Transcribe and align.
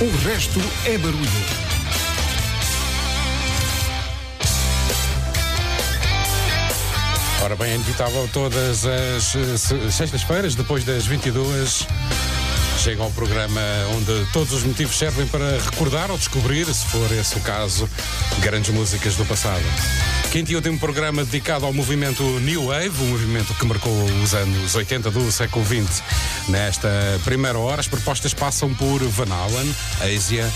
O 0.00 0.26
resto 0.26 0.60
é 0.86 0.98
barulho. 0.98 1.30
Ora 7.44 7.54
bem, 7.54 7.70
é 7.70 7.74
inevitável 7.76 8.28
todas 8.32 8.84
as 8.84 9.36
eh, 9.36 9.90
sextas-feiras, 9.90 10.56
depois 10.56 10.82
das 10.82 11.06
22, 11.06 11.86
chega 12.82 13.04
ao 13.04 13.10
programa 13.12 13.60
onde 13.96 14.26
todos 14.32 14.52
os 14.52 14.64
motivos 14.64 14.98
servem 14.98 15.28
para 15.28 15.60
recordar 15.60 16.10
ou 16.10 16.18
descobrir, 16.18 16.66
se 16.66 16.86
for 16.86 17.12
esse 17.12 17.36
o 17.36 17.40
caso, 17.40 17.88
grandes 18.40 18.70
músicas 18.74 19.14
do 19.14 19.24
passado. 19.24 19.62
Quinto 20.34 20.60
tem 20.60 20.72
um 20.72 20.76
programa 20.76 21.24
dedicado 21.24 21.64
ao 21.64 21.72
movimento 21.72 22.24
New 22.40 22.66
Wave, 22.66 23.04
um 23.04 23.06
movimento 23.06 23.54
que 23.54 23.64
marcou 23.64 23.92
os 24.20 24.34
anos 24.34 24.74
80 24.74 25.08
do 25.12 25.30
século 25.30 25.64
XX. 25.64 26.02
Nesta 26.48 26.90
primeira 27.22 27.56
hora, 27.56 27.78
as 27.78 27.86
propostas 27.86 28.34
passam 28.34 28.74
por 28.74 28.98
Van 28.98 29.32
Halen, 29.32 29.72
Asia, 30.00 30.52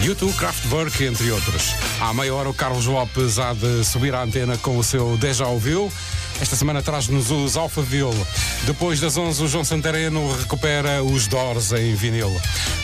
YouTube, 0.00 0.32
Kraftwerk, 0.32 1.04
entre 1.04 1.30
outros. 1.30 1.76
À 2.00 2.12
meia 2.12 2.34
hora, 2.34 2.48
o 2.48 2.54
Carlos 2.54 2.86
Lopes 2.86 3.38
há 3.38 3.52
de 3.52 3.84
subir 3.84 4.16
à 4.16 4.22
antena 4.24 4.58
com 4.58 4.76
o 4.76 4.82
seu 4.82 5.16
Deja 5.16 5.46
Ouviu. 5.46 5.92
Esta 6.40 6.56
semana 6.56 6.82
traz-nos 6.82 7.30
os 7.30 7.56
Alphaville. 7.56 8.26
Depois 8.64 8.98
das 8.98 9.16
11, 9.16 9.44
o 9.44 9.48
João 9.48 9.64
Santareno 9.64 10.34
recupera 10.36 11.02
os 11.02 11.26
Doors 11.26 11.72
em 11.72 11.94
vinil. 11.94 12.34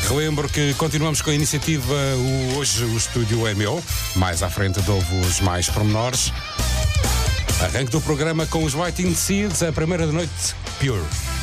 Relembro 0.09 0.48
que 0.48 0.74
continuamos 0.74 1.23
com 1.23 1.30
a 1.30 1.34
iniciativa 1.34 1.95
o, 1.95 2.59
Hoje 2.59 2.84
o 2.84 2.97
Estúdio 2.97 3.47
é 3.47 3.55
Meu. 3.55 3.83
Mais 4.14 4.42
à 4.42 4.50
frente 4.50 4.80
dou-vos 4.83 5.41
mais 5.41 5.69
pormenores. 5.69 6.33
Arranque 7.61 7.91
do 7.91 8.00
programa 8.00 8.47
com 8.47 8.62
os 8.62 8.74
Whiting 8.74 9.14
Seeds, 9.14 9.62
a 9.62 9.73
primeira 9.73 10.06
da 10.06 10.12
noite, 10.12 10.55
Pure. 10.78 11.35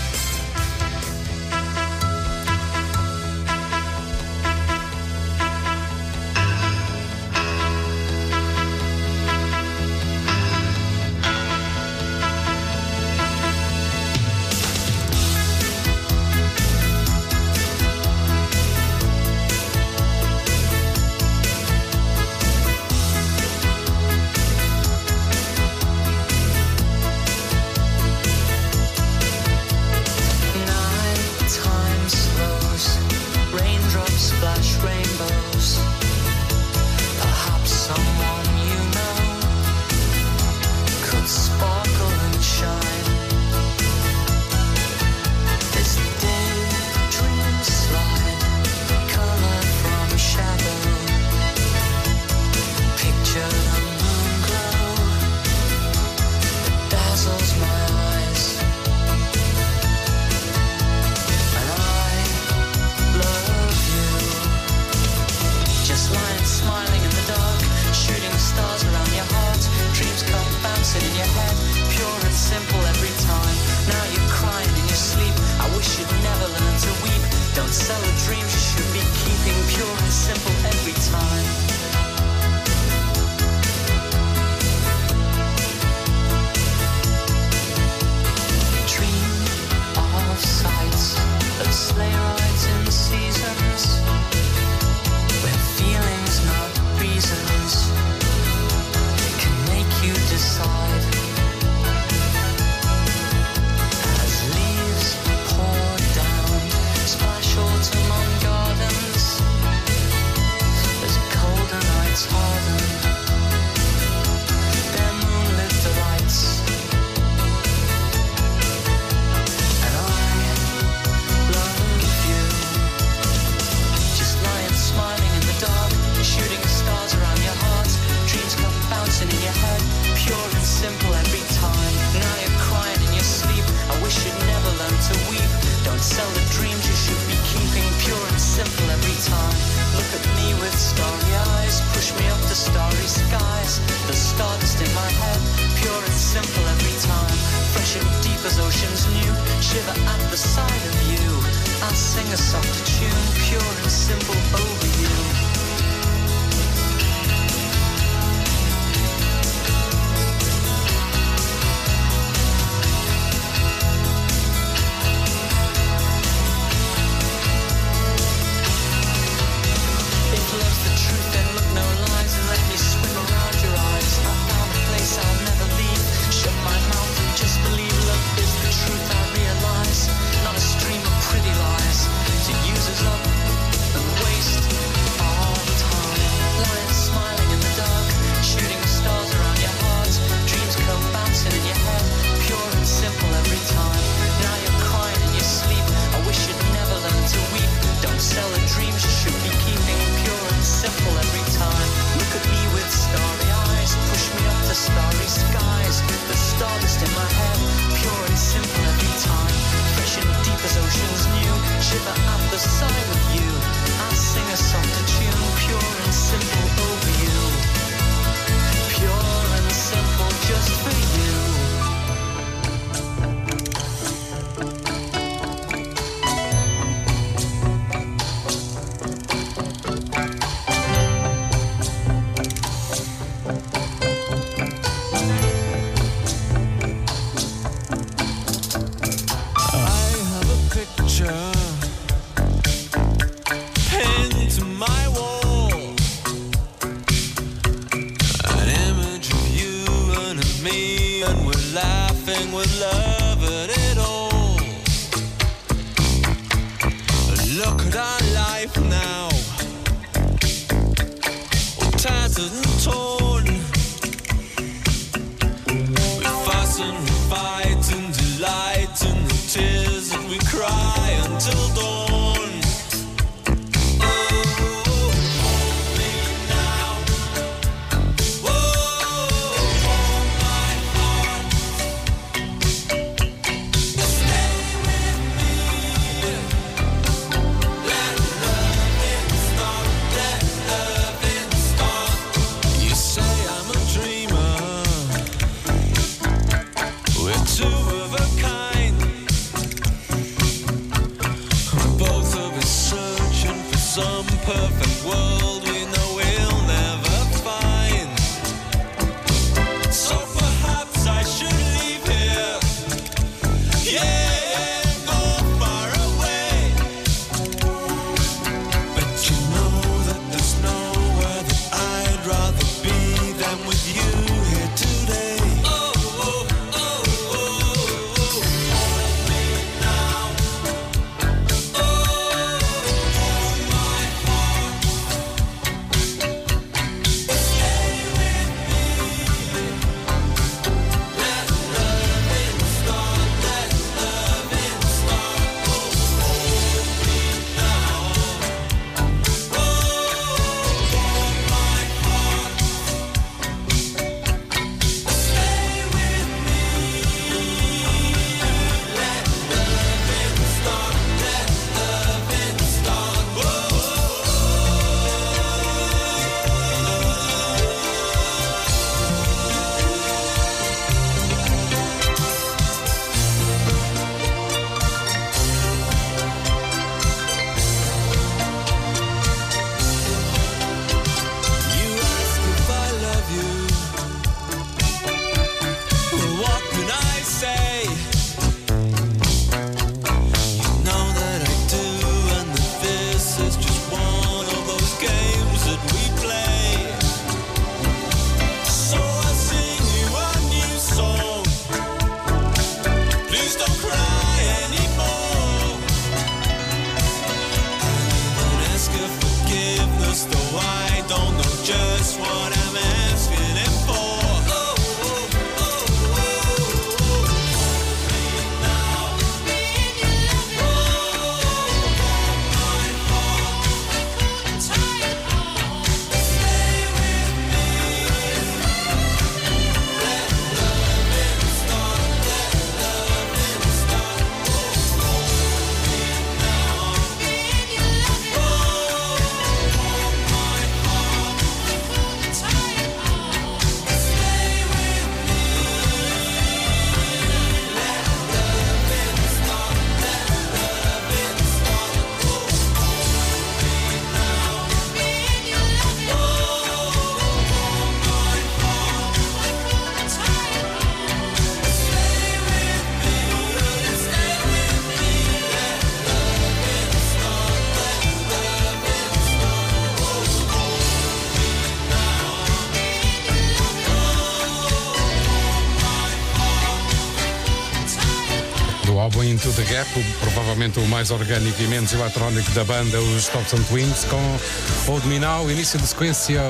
momento 480.74 480.80
o 480.82 480.88
mais 480.88 481.12
orgânico 481.12 481.62
e 481.62 481.68
menos 481.68 481.94
eletrónico 481.94 482.50
da 482.52 482.64
banda, 482.64 483.00
os 483.00 483.28
Thompson 483.28 483.62
Twins, 483.64 484.06
com 484.06 484.92
Old 484.92 485.08
Me 485.08 485.20
Now, 485.20 485.50
início 485.50 485.80
de 485.80 485.88
sequência, 485.88 486.42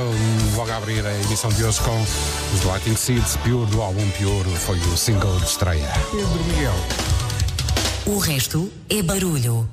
logo 0.55 0.71
a 0.71 0.77
abrir 0.77 1.05
a 1.05 1.13
edição 1.19 1.49
de 1.51 1.63
hoje 1.63 1.79
com 1.81 2.01
os 2.53 2.63
Lighting 2.63 2.95
Seeds, 2.95 3.37
pior 3.37 3.65
do 3.67 3.81
álbum 3.81 4.09
pior 4.11 4.45
foi 4.59 4.77
o 4.77 4.97
single 4.97 5.37
de 5.39 5.45
estreia. 5.45 5.91
Pedro 6.11 6.43
Miguel. 6.45 6.75
O 8.05 8.17
resto 8.17 8.71
é 8.89 9.01
barulho. 9.01 9.67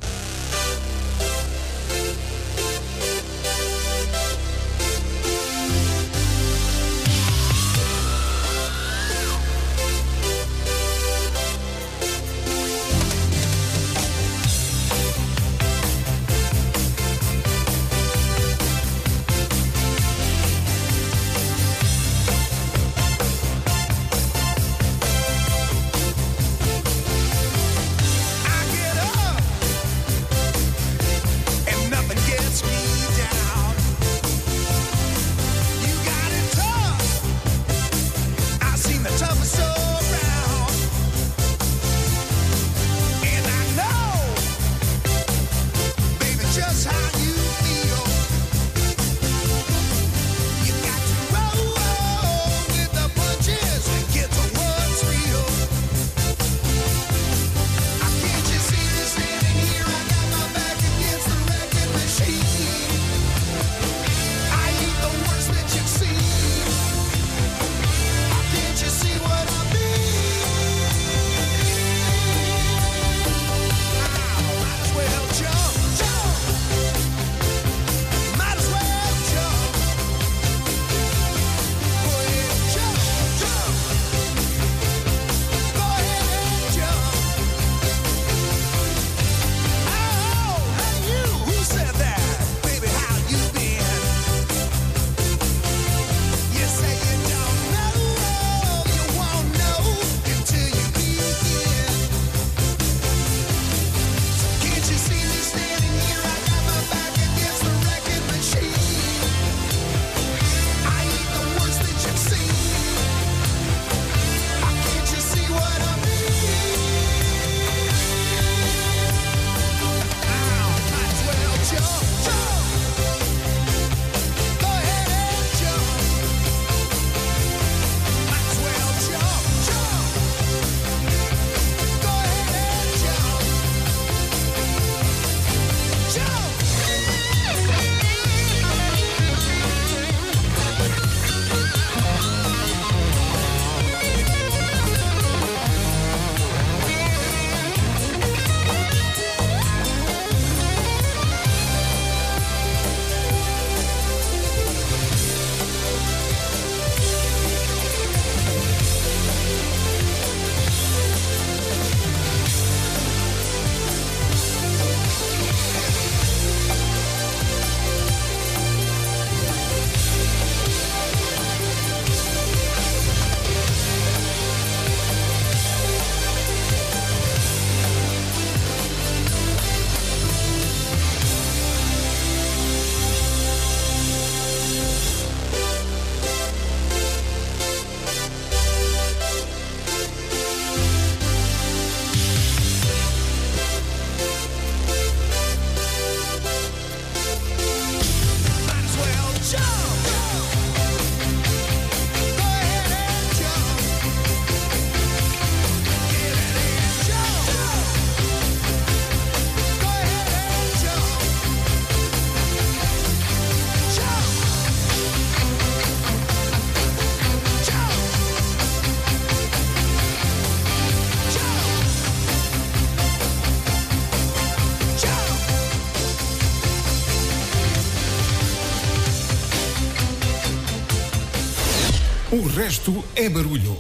resto 232.71 233.05
é 233.17 233.29
barulho. 233.29 233.80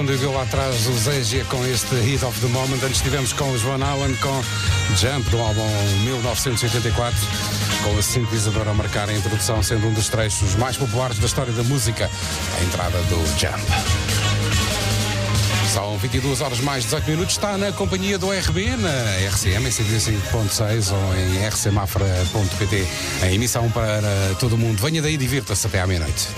Anderson 0.00 0.04
viveu 0.06 0.32
lá 0.32 0.42
atrás 0.42 0.86
os 0.86 1.06
Angia 1.08 1.44
com 1.44 1.64
este 1.66 1.94
Hit 1.96 2.24
of 2.24 2.40
the 2.40 2.46
Moment. 2.46 2.82
Antes 2.82 2.96
estivemos 2.96 3.32
com 3.32 3.44
o 3.50 3.58
Van 3.58 3.84
Allen 3.84 4.14
com 4.16 4.42
Jump 4.96 5.28
do 5.30 5.38
álbum 5.38 5.66
1984, 6.04 7.18
com 7.82 7.98
a 7.98 8.02
sintetizadora 8.02 8.70
a 8.70 8.74
marcar 8.74 9.08
a 9.08 9.12
introdução, 9.12 9.62
sendo 9.62 9.88
um 9.88 9.92
dos 9.92 10.08
trechos 10.08 10.54
mais 10.56 10.76
populares 10.76 11.18
da 11.18 11.26
história 11.26 11.52
da 11.52 11.62
música, 11.64 12.10
a 12.58 12.64
entrada 12.64 12.98
do 13.04 13.16
Jump. 13.38 13.60
São 15.72 15.98
22 15.98 16.40
horas 16.40 16.60
mais 16.60 16.84
18 16.84 17.10
minutos. 17.10 17.34
Está 17.34 17.58
na 17.58 17.72
companhia 17.72 18.18
do 18.18 18.30
RB, 18.30 18.76
na 18.76 19.28
RCM, 19.28 19.66
em 19.66 19.70
105.6 19.70 20.92
ou 20.92 21.16
em 21.16 21.46
rcmafra.pt, 21.46 22.86
A 23.22 23.32
emissão 23.32 23.70
para 23.70 24.34
todo 24.38 24.54
o 24.54 24.58
mundo. 24.58 24.80
Venha 24.82 25.02
daí, 25.02 25.16
divirta-se 25.16 25.66
até 25.66 25.80
à 25.80 25.86
meia-noite. 25.86 26.28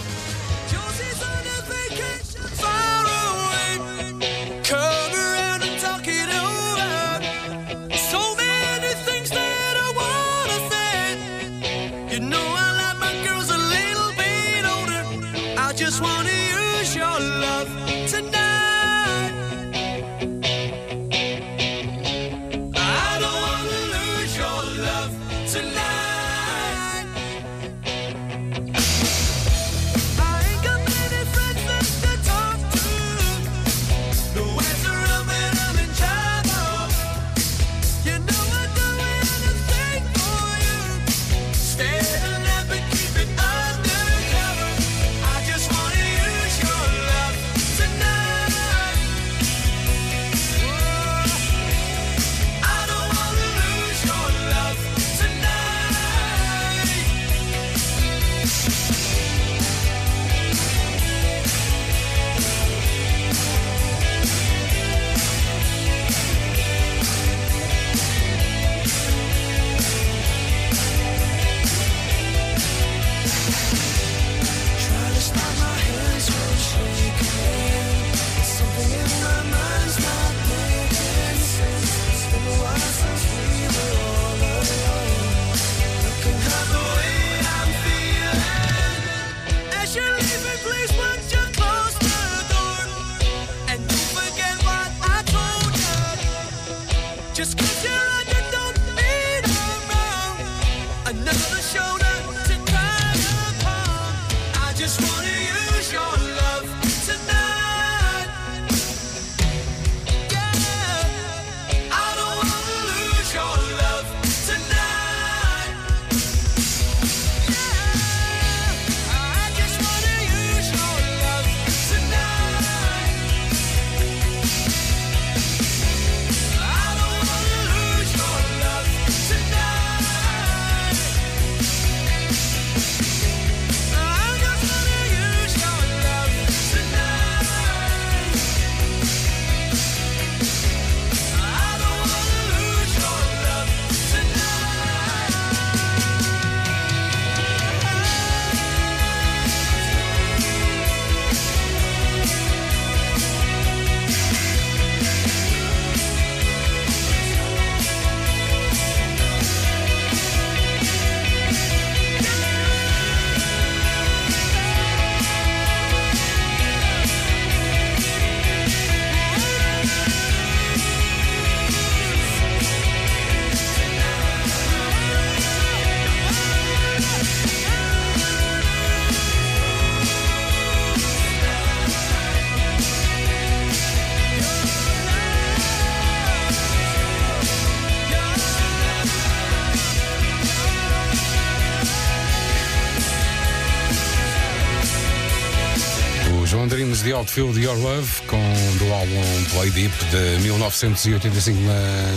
Feel 197.32 197.50
Your 197.58 197.78
Love, 197.78 198.22
com, 198.26 198.36
do 198.76 198.92
álbum 198.92 199.44
Play 199.52 199.70
Deep 199.70 199.94
de 200.10 200.42
1985, 200.42 201.58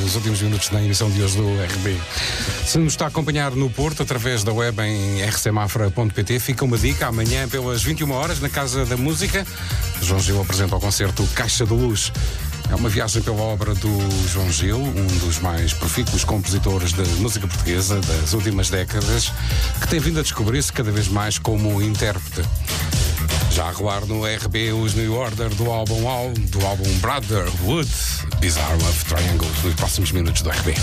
nos 0.01 0.13
últimos 0.13 0.41
minutos 0.41 0.67
da 0.67 0.83
emissão 0.83 1.09
de 1.09 1.21
hoje 1.21 1.37
do 1.37 1.47
RB. 1.47 1.97
Se 2.65 2.77
nos 2.77 2.91
está 2.91 3.05
a 3.05 3.07
acompanhar 3.07 3.51
no 3.51 3.69
Porto, 3.69 4.03
através 4.03 4.43
da 4.43 4.51
web 4.51 4.81
em 4.81 5.21
rcmafra.pt, 5.21 6.39
fica 6.39 6.65
uma 6.65 6.77
dica. 6.77 7.07
Amanhã, 7.07 7.47
pelas 7.47 7.81
21 7.81 8.11
horas, 8.11 8.41
na 8.41 8.49
Casa 8.49 8.85
da 8.85 8.97
Música, 8.97 9.47
João 10.01 10.19
Gil 10.19 10.41
apresenta 10.41 10.75
o 10.75 10.81
concerto 10.81 11.25
Caixa 11.33 11.65
de 11.65 11.73
Luz. 11.73 12.11
É 12.69 12.75
uma 12.75 12.89
viagem 12.89 13.21
pela 13.21 13.41
obra 13.41 13.73
do 13.73 14.27
João 14.27 14.51
Gil, 14.51 14.81
um 14.81 15.07
dos 15.25 15.39
mais 15.39 15.71
profícuos 15.71 16.25
compositores 16.25 16.91
da 16.91 17.05
música 17.19 17.47
portuguesa 17.47 18.01
das 18.01 18.33
últimas 18.33 18.69
décadas, 18.69 19.31
que 19.79 19.87
tem 19.87 19.99
vindo 19.99 20.19
a 20.19 20.23
descobrir-se 20.23 20.73
cada 20.73 20.91
vez 20.91 21.07
mais 21.07 21.37
como 21.37 21.81
intérprete. 21.81 22.41
Já 23.55 23.69
a 23.69 23.71
rolar 23.71 24.05
no 24.05 24.25
RB 24.25 24.73
os 24.73 24.95
New 24.95 25.15
Order 25.15 25.47
do 25.55 25.71
álbum 25.71 26.09
All, 26.09 26.33
do 26.33 26.65
álbum 26.65 26.83
Brotherhood, 26.99 27.89
Bizarre 28.41 28.73
Love 28.83 29.05
Triangles, 29.05 29.63
nos 29.63 29.73
próximos 29.75 30.11
minutos 30.11 30.41
do 30.41 30.49
RB. 30.49 30.73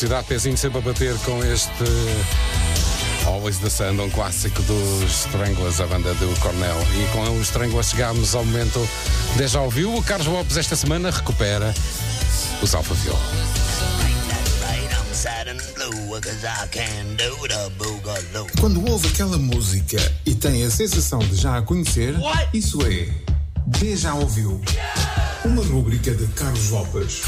Velocidade, 0.00 0.26
pezinho 0.28 0.56
sempre 0.56 0.78
a 0.78 0.80
bater 0.80 1.14
com 1.18 1.44
este 1.44 1.70
Always 3.26 3.58
the 3.58 3.68
Sun, 3.68 4.00
um 4.00 4.08
clássico 4.08 4.62
dos 4.62 5.10
Stranglers, 5.10 5.78
a 5.80 5.86
banda 5.86 6.14
do 6.14 6.40
Cornell. 6.40 6.76
E 6.94 7.12
com 7.12 7.22
os 7.38 7.48
Stranglers 7.48 7.90
chegámos 7.90 8.34
ao 8.34 8.44
momento 8.44 8.88
de 9.36 9.46
já 9.46 9.60
ouviu. 9.60 9.94
O 9.94 10.02
Carlos 10.02 10.26
Lopes 10.26 10.56
esta 10.56 10.74
semana 10.74 11.10
recupera 11.10 11.74
os 12.62 12.74
Alfa 12.74 12.94
Viol. 12.94 13.18
I'm 14.72 15.14
sad 15.14 15.50
and 15.50 15.58
blue, 15.74 16.20
cause 16.20 16.46
I 16.46 16.66
can 16.70 17.16
do 17.16 17.48
the 17.48 17.70
boogaloo. 17.76 18.46
Quando 18.58 18.88
ouve 18.90 19.08
aquela 19.08 19.36
música 19.36 19.98
e 20.24 20.34
tem 20.34 20.64
a 20.64 20.70
sensação 20.70 21.18
de 21.18 21.36
já 21.36 21.58
a 21.58 21.62
conhecer, 21.62 22.14
isso 22.54 22.78
é 22.86 23.08
De 23.66 23.96
Já 23.96 24.14
Ouviu. 24.14 24.60
Uma 25.44 25.62
rúbrica 25.62 26.14
de 26.14 26.26
Carlos 26.28 26.70
Lopes. 26.70 27.22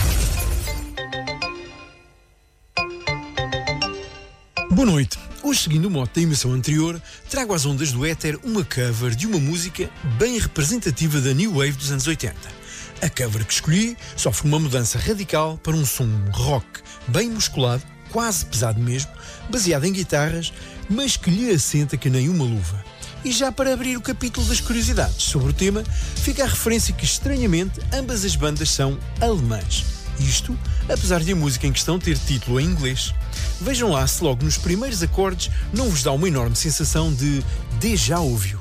Boa 4.83 4.95
noite. 4.95 5.17
Hoje, 5.45 5.61
seguindo 5.61 5.85
o 5.85 5.91
mote 5.93 6.17
da 6.17 6.23
emissão 6.23 6.51
anterior, 6.51 7.01
trago 7.31 7.55
às 7.55 7.65
ondas 7.65 7.93
do 7.93 8.05
éter 8.05 8.37
uma 8.43 8.65
cover 8.65 9.15
de 9.15 9.29
uma 9.29 9.39
música 9.39 9.89
bem 10.19 10.37
representativa 10.41 11.21
da 11.21 11.33
New 11.33 11.53
Wave 11.53 11.71
dos 11.71 11.93
anos 11.93 12.05
80. 12.09 12.35
A 13.01 13.09
cover 13.09 13.47
que 13.47 13.53
escolhi 13.53 13.97
sofre 14.17 14.49
uma 14.49 14.59
mudança 14.59 14.99
radical 14.99 15.57
para 15.63 15.77
um 15.77 15.87
som 15.87 16.09
rock 16.33 16.67
bem 17.07 17.31
musculado, 17.31 17.85
quase 18.11 18.45
pesado 18.45 18.81
mesmo, 18.81 19.13
baseado 19.49 19.85
em 19.85 19.93
guitarras, 19.93 20.53
mas 20.91 21.17
que 21.17 21.31
lhe 21.31 21.49
assenta 21.53 21.97
que 21.97 22.11
nem 22.11 22.29
uma 22.29 22.43
luva. 22.43 22.85
E 23.25 23.31
já 23.31 23.53
para 23.53 23.73
abrir 23.73 23.97
o 23.97 24.03
capítulo 24.03 24.45
das 24.49 24.61
curiosidades 24.61 25.23
sobre 25.23 25.51
o 25.51 25.55
tema, 25.55 25.85
fica 26.17 26.43
a 26.43 26.49
referência 26.49 26.93
que 26.93 27.05
estranhamente 27.05 27.81
ambas 27.93 28.25
as 28.25 28.35
bandas 28.35 28.69
são 28.69 28.99
alemãs. 29.21 29.85
Isto, 30.19 30.59
apesar 30.89 31.21
de 31.21 31.31
a 31.31 31.37
música 31.37 31.69
em 31.69 31.73
questão 31.73 32.01
ter 32.01 32.19
título 32.19 32.59
em 32.59 32.65
inglês. 32.65 33.15
Vejam 33.63 33.93
lá 33.93 34.05
se 34.09 34.25
logo 34.25 34.45
nos 34.45 34.59
primeiros 34.59 35.05
acordes 35.05 35.49
não 35.73 35.89
vos 35.89 36.03
dá 36.03 36.11
uma 36.11 36.27
enorme 36.27 36.57
sensação 36.57 37.13
de 37.15 37.45
déjà 37.79 38.19
ouviu. 38.19 38.59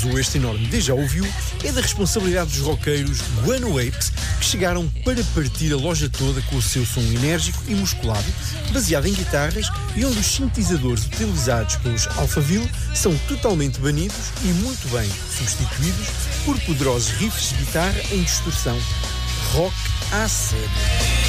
Causou 0.00 0.18
este 0.18 0.38
enorme 0.38 0.66
déjà 0.66 0.94
ouviu, 0.94 1.26
é 1.62 1.72
da 1.72 1.80
responsabilidade 1.80 2.50
dos 2.50 2.60
roqueiros 2.60 3.20
Guano 3.44 3.78
Apes, 3.78 4.10
que 4.38 4.44
chegaram 4.44 4.88
para 5.04 5.22
partir 5.34 5.72
a 5.72 5.76
loja 5.76 6.08
toda 6.08 6.40
com 6.42 6.56
o 6.56 6.62
seu 6.62 6.86
som 6.86 7.00
enérgico 7.00 7.62
e 7.68 7.74
musculado, 7.74 8.24
baseado 8.72 9.06
em 9.06 9.12
guitarras 9.12 9.70
e 9.94 10.04
onde 10.04 10.18
os 10.18 10.26
sintetizadores 10.26 11.04
utilizados 11.06 11.76
pelos 11.76 12.06
Alphaville 12.16 12.70
são 12.94 13.14
totalmente 13.28 13.78
banidos 13.80 14.30
e 14.42 14.48
muito 14.48 14.88
bem 14.88 15.10
substituídos 15.36 16.08
por 16.44 16.58
poderosos 16.60 17.10
riffs 17.10 17.50
de 17.50 17.64
guitarra 17.64 18.00
em 18.12 18.22
distorção. 18.22 18.78
Rock 19.52 19.74
à 20.12 20.28
sério. 20.28 21.19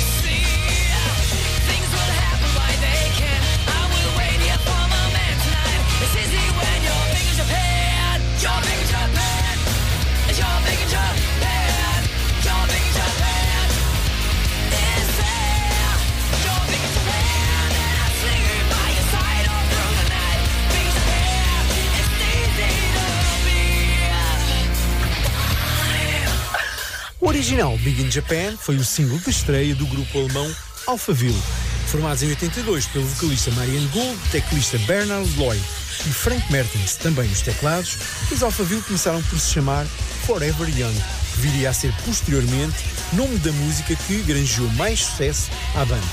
Original 27.31 27.77
Big 27.77 28.01
in 28.01 28.11
Japan 28.11 28.57
foi 28.59 28.75
o 28.75 28.83
single 28.83 29.17
de 29.19 29.29
estreia 29.29 29.73
do 29.73 29.87
grupo 29.87 30.19
alemão 30.19 30.53
Alphaville, 30.85 31.41
formados 31.87 32.21
em 32.23 32.27
82 32.27 32.87
pelo 32.87 33.05
vocalista 33.05 33.49
Marianne 33.51 33.87
Gould, 33.87 34.19
teclista 34.31 34.77
Bernard 34.79 35.29
Lloyd 35.37 35.63
e 36.05 36.09
Frank 36.09 36.51
Mertens, 36.51 36.97
também 36.97 37.29
nos 37.29 37.39
teclados. 37.39 37.97
Os 38.29 38.43
Alphaville 38.43 38.81
começaram 38.81 39.21
por 39.23 39.39
se 39.39 39.53
chamar 39.53 39.85
Forever 40.25 40.67
Young, 40.77 40.93
que 41.33 41.39
viria 41.39 41.69
a 41.69 41.73
ser 41.73 41.93
posteriormente 42.03 42.83
nome 43.13 43.37
da 43.37 43.51
música 43.53 43.95
que 43.95 44.21
granjeou 44.23 44.67
mais 44.71 44.99
sucesso 44.99 45.49
à 45.75 45.85
banda. 45.85 46.03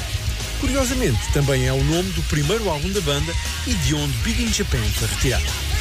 Curiosamente, 0.61 1.33
também 1.33 1.67
é 1.67 1.73
o 1.73 1.83
nome 1.83 2.13
do 2.13 2.23
primeiro 2.29 2.69
álbum 2.71 2.93
da 2.93 3.01
banda 3.01 3.33
e 3.67 3.75
de 3.75 3.95
onde 3.95 4.17
Big 4.19 4.41
in 4.41 4.53
Japan 4.53 4.83
foi 4.95 5.09
retirado. 5.09 5.78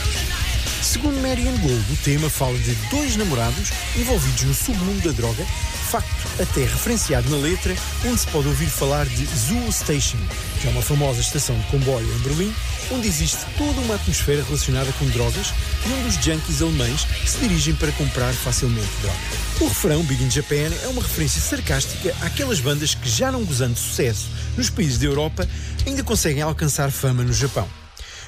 Segundo 0.97 1.21
Marian 1.21 1.55
Gold, 1.57 1.93
o 1.93 1.95
tema 1.97 2.27
fala 2.27 2.57
de 2.57 2.73
dois 2.89 3.15
namorados 3.15 3.69
envolvidos 3.95 4.41
no 4.41 4.53
submundo 4.55 5.07
da 5.07 5.11
droga, 5.11 5.45
facto 5.91 6.41
até 6.41 6.61
referenciado 6.61 7.29
na 7.29 7.37
letra, 7.37 7.75
onde 8.03 8.19
se 8.19 8.25
pode 8.25 8.47
ouvir 8.47 8.65
falar 8.65 9.05
de 9.05 9.23
Zoo 9.25 9.71
Station, 9.71 10.17
que 10.59 10.67
é 10.67 10.71
uma 10.71 10.81
famosa 10.81 11.21
estação 11.21 11.55
de 11.55 11.67
comboio 11.67 12.11
em 12.11 12.17
Berlim, 12.21 12.51
onde 12.91 13.07
existe 13.07 13.45
toda 13.59 13.79
uma 13.81 13.93
atmosfera 13.93 14.43
relacionada 14.43 14.91
com 14.93 15.05
drogas 15.09 15.53
e 15.85 15.93
onde 15.99 16.07
os 16.07 16.15
junkies 16.15 16.63
alemães 16.63 17.05
se 17.27 17.37
dirigem 17.41 17.75
para 17.75 17.91
comprar 17.91 18.33
facilmente 18.33 18.89
droga. 19.03 19.19
O 19.61 19.67
refrão 19.67 20.01
Big 20.01 20.23
in 20.23 20.31
Japan 20.31 20.73
é 20.81 20.87
uma 20.87 21.03
referência 21.03 21.39
sarcástica 21.39 22.15
àquelas 22.21 22.59
bandas 22.59 22.95
que, 22.95 23.07
já 23.07 23.31
não 23.31 23.45
gozando 23.45 23.77
sucesso 23.77 24.31
nos 24.57 24.71
países 24.71 24.97
da 24.97 25.05
Europa, 25.05 25.47
ainda 25.85 26.03
conseguem 26.03 26.41
alcançar 26.41 26.89
fama 26.89 27.23
no 27.23 27.33
Japão. 27.33 27.69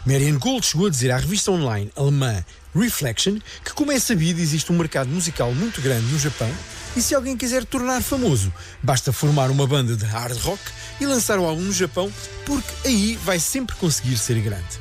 Marian 0.06 0.38
Gould 0.38 0.66
chegou 0.66 0.88
a 0.88 0.90
dizer 0.90 1.12
à 1.12 1.18
revista 1.18 1.52
online 1.52 1.92
alemã 1.96 2.44
Reflection 2.76 3.40
que, 3.64 3.74
como 3.74 3.92
é 3.92 4.00
sabido, 4.00 4.40
existe 4.40 4.72
um 4.72 4.78
mercado 4.78 5.10
musical 5.10 5.54
muito 5.54 5.82
grande 5.82 6.06
no 6.08 6.20
Japão 6.20 6.50
e 6.96 7.02
se 7.02 7.14
alguém 7.14 7.38
quiser 7.38 7.66
tornar 7.66 8.02
famoso, 8.02 8.52
basta 8.82 9.14
formar 9.14 9.52
uma 9.52 9.68
banda 9.68 9.96
de 9.96 10.06
hard 10.06 10.38
rock 10.40 10.62
e 11.00 11.06
lançar 11.06 11.40
o 11.40 11.46
álbum 11.46 11.62
no 11.62 11.74
Japão, 11.74 12.12
porque 12.46 12.88
aí 12.88 13.18
vai 13.24 13.40
sempre 13.40 13.76
conseguir 13.76 14.18
ser 14.18 14.40
grande. 14.42 14.80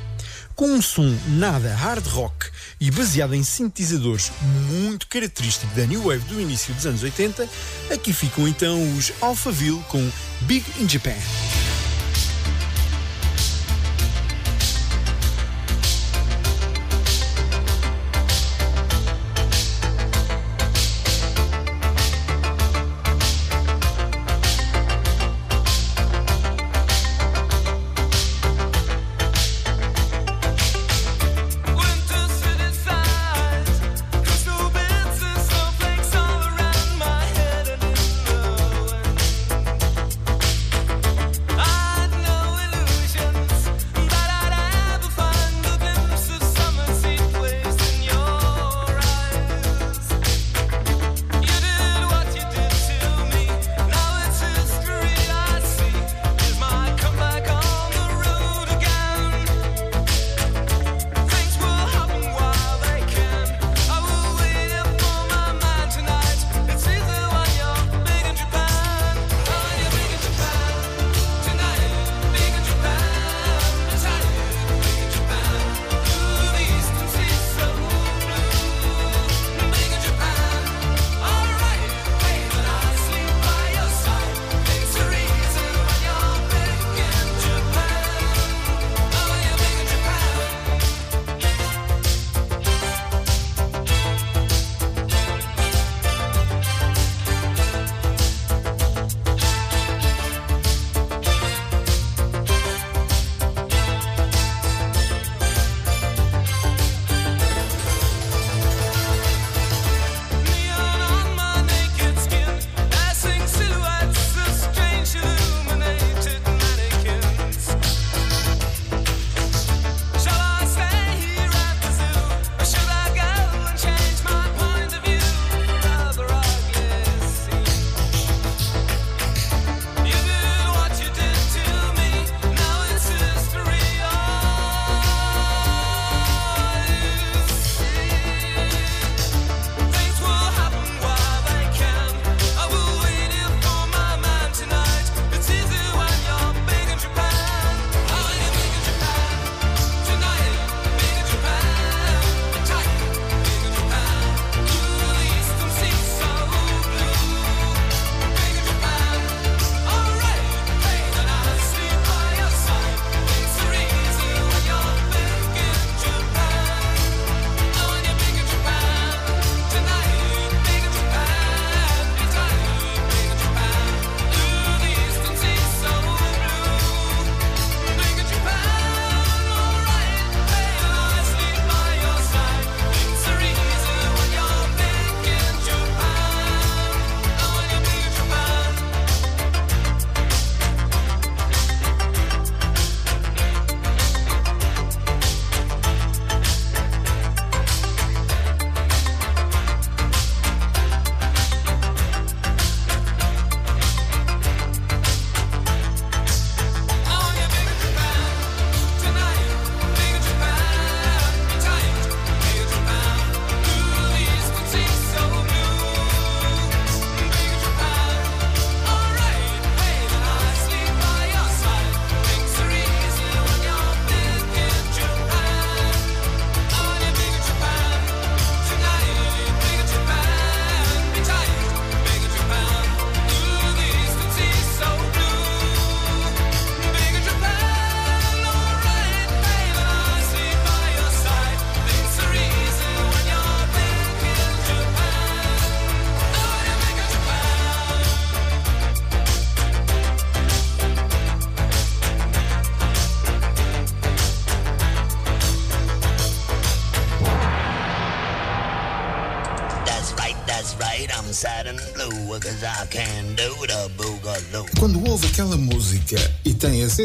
Com 0.55 0.71
um 0.71 0.81
som 0.81 1.17
nada 1.27 1.73
hard 1.73 2.05
rock 2.07 2.47
e 2.81 2.91
baseado 2.91 3.33
em 3.33 3.43
sintetizadores 3.43 4.31
muito 4.69 5.07
característico 5.07 5.73
da 5.75 5.85
New 5.85 6.03
Wave 6.03 6.25
do 6.25 6.41
início 6.41 6.73
dos 6.73 6.85
anos 6.85 7.03
80, 7.03 7.47
aqui 7.89 8.11
ficam 8.11 8.47
então 8.47 8.81
os 8.97 9.13
Alphaville 9.21 9.81
com 9.87 10.11
Big 10.41 10.65
in 10.81 10.89
Japan. 10.89 11.15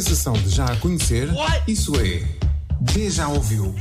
Sensação 0.03 0.33
de 0.33 0.49
já 0.49 0.65
a 0.65 0.75
conhecer, 0.77 1.29
isso 1.69 1.93
é 2.01 2.21
Deja 2.81 3.29
Ouviu. 3.29 3.73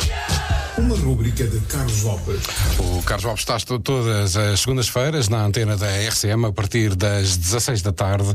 Uma 0.77 0.95
rúbrica 0.95 1.47
de 1.47 1.59
Carlos 1.61 2.03
Lopes. 2.03 2.39
O 2.77 3.01
Carlos 3.01 3.25
Lopes 3.25 3.41
está 3.41 3.57
to- 3.59 3.79
todas 3.79 4.37
as 4.37 4.59
segundas-feiras 4.59 5.27
na 5.27 5.43
antena 5.43 5.75
da 5.75 5.87
RCM 5.87 6.45
a 6.45 6.51
partir 6.51 6.93
das 6.95 7.35
16 7.35 7.81
da 7.81 7.91
tarde 7.91 8.31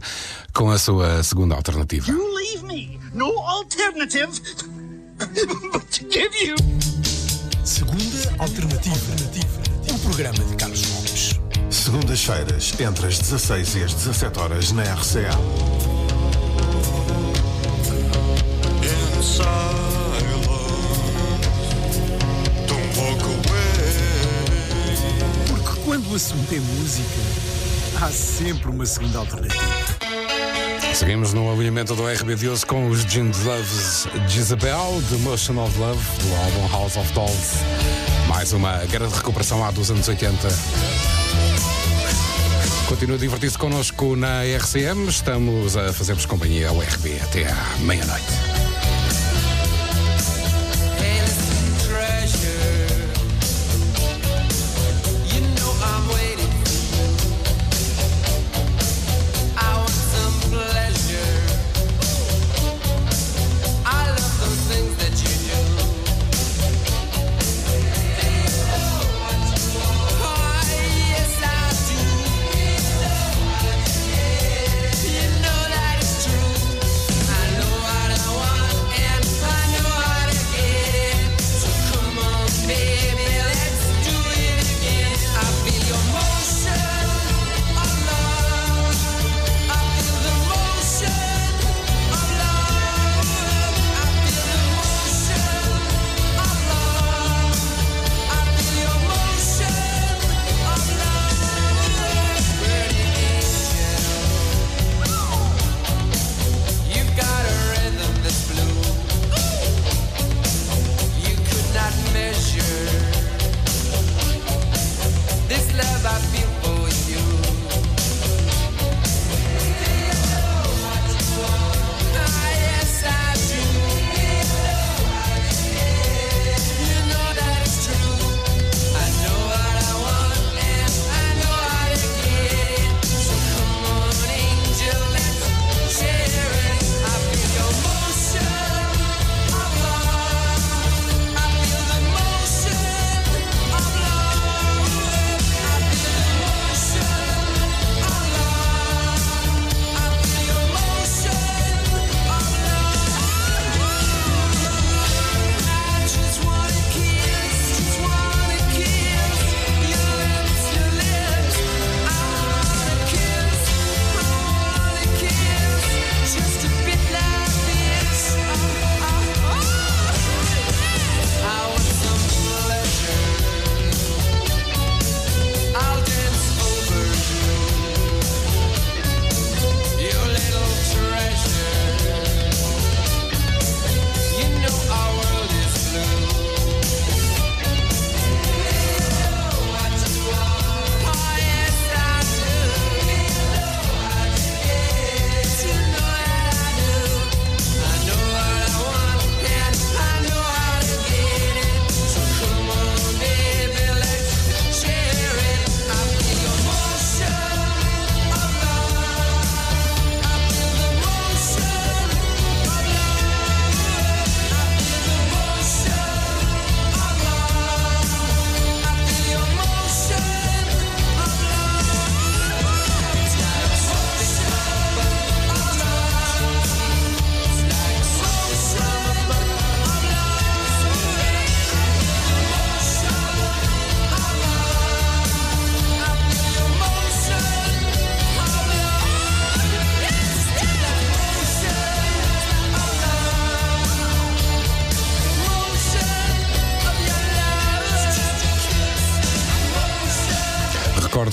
com 0.52 0.70
a 0.70 0.78
sua 0.78 1.22
segunda 1.22 1.54
alternativa. 1.54 2.10
You 2.10 2.34
leave 2.36 2.64
me 2.64 2.98
no 3.14 3.26
alternative 3.46 4.28
but 5.72 5.82
to 5.92 6.04
give 6.10 6.30
you. 6.44 6.56
Segunda 7.64 8.34
Alternativa. 8.40 8.96
Um 9.92 9.98
programa 9.98 10.38
de 10.44 10.56
Carlos 10.56 10.82
Lopes. 10.90 11.30
Segundas-feiras, 11.70 12.72
entre 12.80 13.06
as 13.06 13.18
16 13.20 13.74
e 13.76 13.82
as 13.84 13.94
17 13.94 14.38
horas 14.40 14.72
na 14.72 14.82
RCA. 14.82 15.30
É 26.56 26.60
música, 26.60 27.20
há 28.00 28.08
sempre 28.10 28.70
uma 28.70 28.86
segunda 28.86 29.18
alternativa. 29.18 29.60
Seguimos 30.94 31.34
no 31.34 31.52
alinhamento 31.52 31.94
do 31.94 32.06
RB 32.06 32.36
de 32.36 32.66
com 32.66 32.88
os 32.88 33.00
Gin 33.02 33.30
Loves 33.44 34.06
Jezebel, 34.26 35.02
The 35.10 35.16
Motion 35.18 35.62
of 35.62 35.78
Love, 35.78 36.00
do 36.22 36.34
álbum 36.36 36.68
House 36.72 36.96
of 36.96 37.12
Dolls. 37.12 37.58
Mais 38.28 38.54
uma 38.54 38.78
grande 38.86 39.14
recuperação 39.14 39.60
lá 39.60 39.70
dos 39.70 39.90
anos 39.90 40.08
80. 40.08 40.48
Continua 42.88 43.16
a 43.16 43.18
divertir-se 43.18 43.58
connosco 43.58 44.16
na 44.16 44.42
RCM. 44.44 45.06
Estamos 45.06 45.76
a 45.76 45.92
fazer-vos 45.92 46.24
companhia 46.24 46.70
ao 46.70 46.78
RB 46.78 47.20
até 47.20 47.46
à 47.46 47.76
meia-noite. 47.80 48.37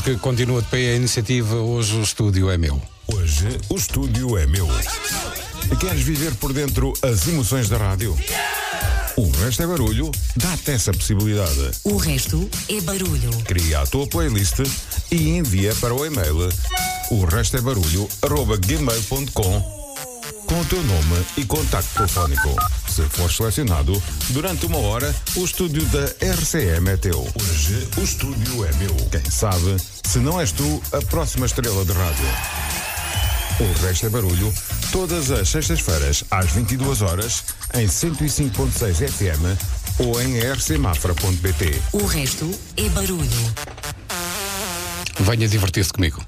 Que 0.06 0.16
continua 0.18 0.62
de 0.62 0.68
pé 0.68 0.92
a 0.92 0.96
iniciativa 0.96 1.56
Hoje 1.56 1.98
o 1.98 2.04
Estúdio 2.04 2.52
é 2.52 2.58
Meu. 2.60 2.80
Hoje 3.08 3.48
o 3.70 3.76
estúdio 3.76 4.38
é 4.38 4.46
meu. 4.46 4.68
Queres 5.80 6.02
viver 6.04 6.36
por 6.36 6.54
dentro 6.54 6.94
as 7.02 7.28
emoções 7.28 7.70
da 7.70 7.78
rádio? 7.78 8.16
O 9.18 9.30
resto 9.32 9.64
é 9.64 9.68
barulho? 9.68 10.12
Dá-te 10.36 10.72
essa 10.72 10.92
possibilidade. 10.92 11.72
O 11.84 11.98
resto 11.98 12.48
é 12.70 12.80
barulho. 12.82 13.32
Cria 13.46 13.82
a 13.82 13.88
tua 13.88 14.06
playlist 14.06 14.60
e 15.12 15.30
envia 15.38 15.74
para 15.76 15.94
o 15.94 16.06
e-mail 16.06 16.50
o 17.12 17.26
resto 17.26 17.58
é 17.58 17.62
barulho 17.62 18.08
arroba 18.22 18.58
gmail.com 18.58 19.86
com 20.46 20.62
o 20.62 20.66
teu 20.66 20.82
nome 20.84 21.26
e 21.38 21.46
contacto 21.46 21.94
telefónico. 21.96 22.56
Se 22.88 23.02
fores 23.10 23.36
selecionado, 23.36 24.02
durante 24.30 24.66
uma 24.66 24.78
hora, 24.78 25.14
o 25.36 25.44
estúdio 25.44 25.84
da 25.86 26.06
RCM 26.22 26.90
é 26.90 26.98
teu. 26.98 27.20
Hoje 27.20 27.88
o 27.98 28.02
estúdio 28.02 28.66
é 28.66 28.74
meu. 28.76 28.96
Quem 29.12 29.30
sabe, 29.30 29.76
Se 30.06 30.20
não 30.20 30.40
és 30.40 30.52
tu, 30.52 30.82
a 30.94 31.02
próxima 31.02 31.46
estrela 31.46 31.84
de 31.84 31.92
rádio. 31.92 32.26
O 33.60 33.86
resto 33.86 34.06
é 34.06 34.10
barulho, 34.10 34.54
todas 34.92 35.32
as 35.32 35.50
sextas-feiras, 35.50 36.24
às 36.30 36.52
22 36.52 37.02
horas, 37.02 37.44
em 37.74 37.88
105.6 37.88 39.10
FM 39.10 39.60
ou 40.00 40.22
em 40.22 40.40
rcmafra.pt. 40.40 41.82
O 41.94 42.06
resto 42.06 42.50
é 42.78 42.88
barulho. 42.90 43.54
Venha 45.20 45.48
divertir-se 45.48 45.92
comigo. 45.92 46.24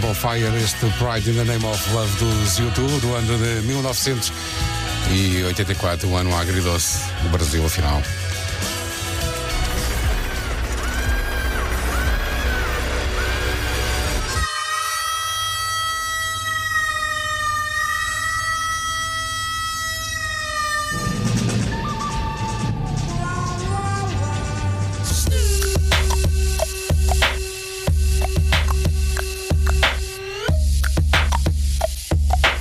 Unforgettable 0.00 0.14
Fire, 0.14 0.56
este 0.56 0.86
Pride 0.98 1.30
in 1.30 1.36
the 1.36 1.44
Name 1.44 1.64
of 1.64 1.92
Love 1.92 2.10
dos 2.18 2.58
YouTube, 2.58 2.98
do 3.00 3.14
ano 3.14 3.38
de 3.38 3.62
1984, 3.62 6.08
o 6.08 6.16
ano 6.16 6.36
agridoce 6.36 6.98
do 7.22 7.28
Brasil, 7.28 7.64
afinal. 7.64 8.02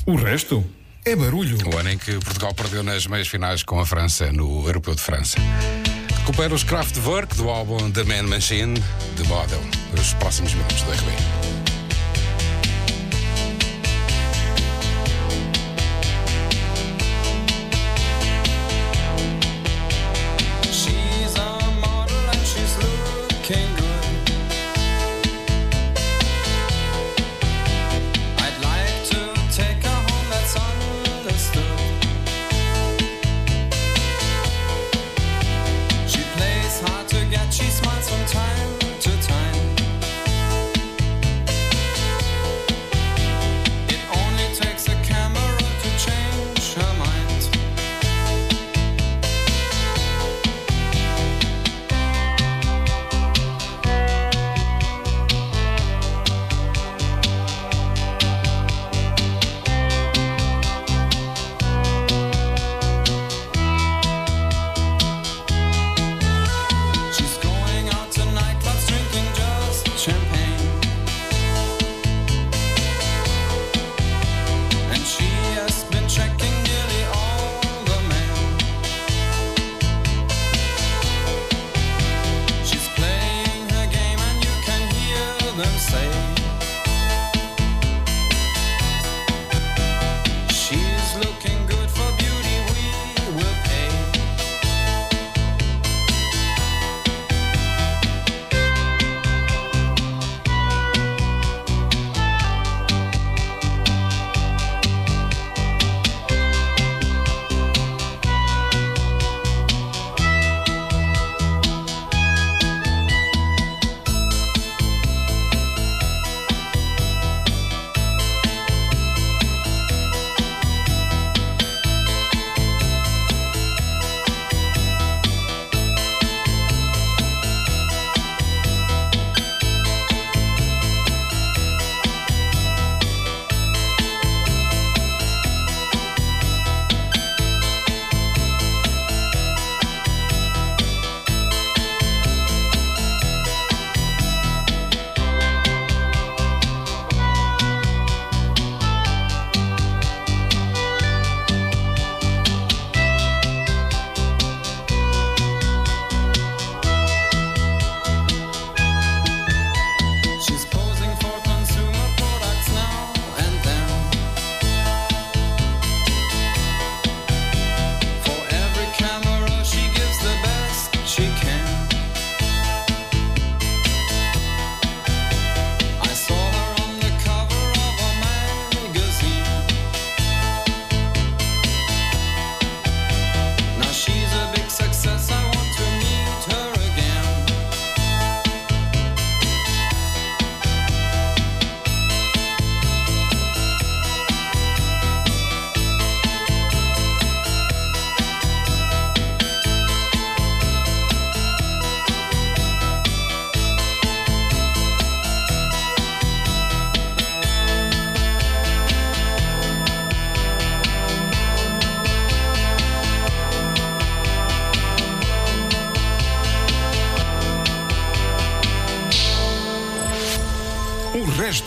O 0.09 0.15
resto 0.15 0.65
é 1.05 1.15
barulho. 1.15 1.55
O 1.71 1.77
ano 1.77 1.91
em 1.91 1.95
que 1.95 2.13
Portugal 2.13 2.51
perdeu 2.51 2.81
nas 2.81 3.05
meias 3.05 3.27
finais 3.27 3.61
com 3.61 3.79
a 3.79 3.85
França 3.85 4.31
no 4.31 4.65
Europeu 4.65 4.95
de 4.95 5.01
França. 5.01 5.37
Recupera 6.17 6.51
os 6.51 6.63
Kraftwerk 6.63 7.35
do 7.35 7.47
álbum 7.47 7.91
The 7.91 8.03
Man 8.05 8.23
Machine 8.23 8.73
de 9.15 9.23
Model. 9.27 9.61
Os 9.93 10.15
próximos 10.15 10.55
minutos 10.55 10.81
do 10.81 10.91
RB. 10.93 11.38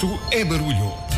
Isto 0.03 0.19
é 0.33 0.45
barulho. 0.45 1.12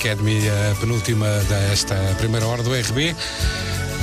Academy, 0.00 0.40
a 0.48 0.74
penúltima 0.80 1.26
desta 1.46 1.94
primeira 2.16 2.46
hora 2.46 2.62
do 2.62 2.70
RB. 2.72 3.14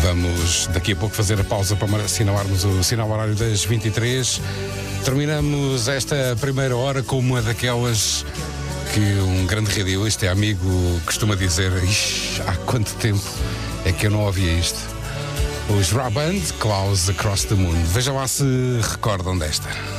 Vamos 0.03 0.67
daqui 0.67 0.91
a 0.91 0.95
pouco 0.95 1.15
fazer 1.15 1.41
a 1.41 1.43
pausa 1.43 1.75
para 1.75 2.03
assinalarmos 2.03 2.63
o 2.65 2.83
sinal 2.83 3.09
horário 3.09 3.33
das 3.33 3.65
23. 3.65 4.39
Terminamos 5.03 5.87
esta 5.87 6.37
primeira 6.39 6.77
hora 6.77 7.01
com 7.01 7.17
uma 7.17 7.41
daquelas 7.41 8.23
que 8.93 8.99
um 9.19 9.47
grande 9.47 9.71
radioista 9.75 10.25
e 10.25 10.29
amigo 10.29 11.01
costuma 11.03 11.35
dizer: 11.35 11.71
há 12.45 12.53
quanto 12.57 12.93
tempo 12.97 13.27
é 13.83 13.91
que 13.91 14.05
eu 14.05 14.11
não 14.11 14.23
ouvia 14.23 14.51
isto? 14.51 14.79
Os 15.79 15.89
Raband 15.89 16.41
Klaus 16.59 17.09
Across 17.09 17.45
the 17.45 17.55
Moon. 17.55 17.73
Vejam 17.85 18.17
lá 18.17 18.27
se 18.27 18.45
recordam 18.83 19.35
desta. 19.35 19.96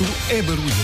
O 0.00 0.04
resto 0.04 0.14
é 0.30 0.42
barulho. 0.42 0.74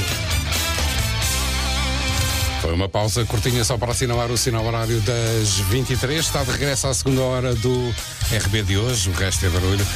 Foi 2.61 2.73
uma 2.73 2.89
pausa 2.89 3.25
curtinha 3.25 3.63
só 3.63 3.79
para 3.79 3.93
assinalar 3.93 4.31
o 4.31 4.37
sinal 4.37 4.65
horário 4.65 5.01
das 5.03 5.59
23. 5.69 6.19
Está 6.19 6.43
de 6.43 6.51
regresso 6.51 6.89
à 6.89 6.95
segunda 6.95 7.21
hora 7.21 7.55
do 7.55 7.95
RB 8.33 8.63
de 8.65 8.77
hoje. 8.77 9.11
O 9.11 9.13
resto 9.13 9.47
é 9.47 9.51
barulho. 9.51 9.87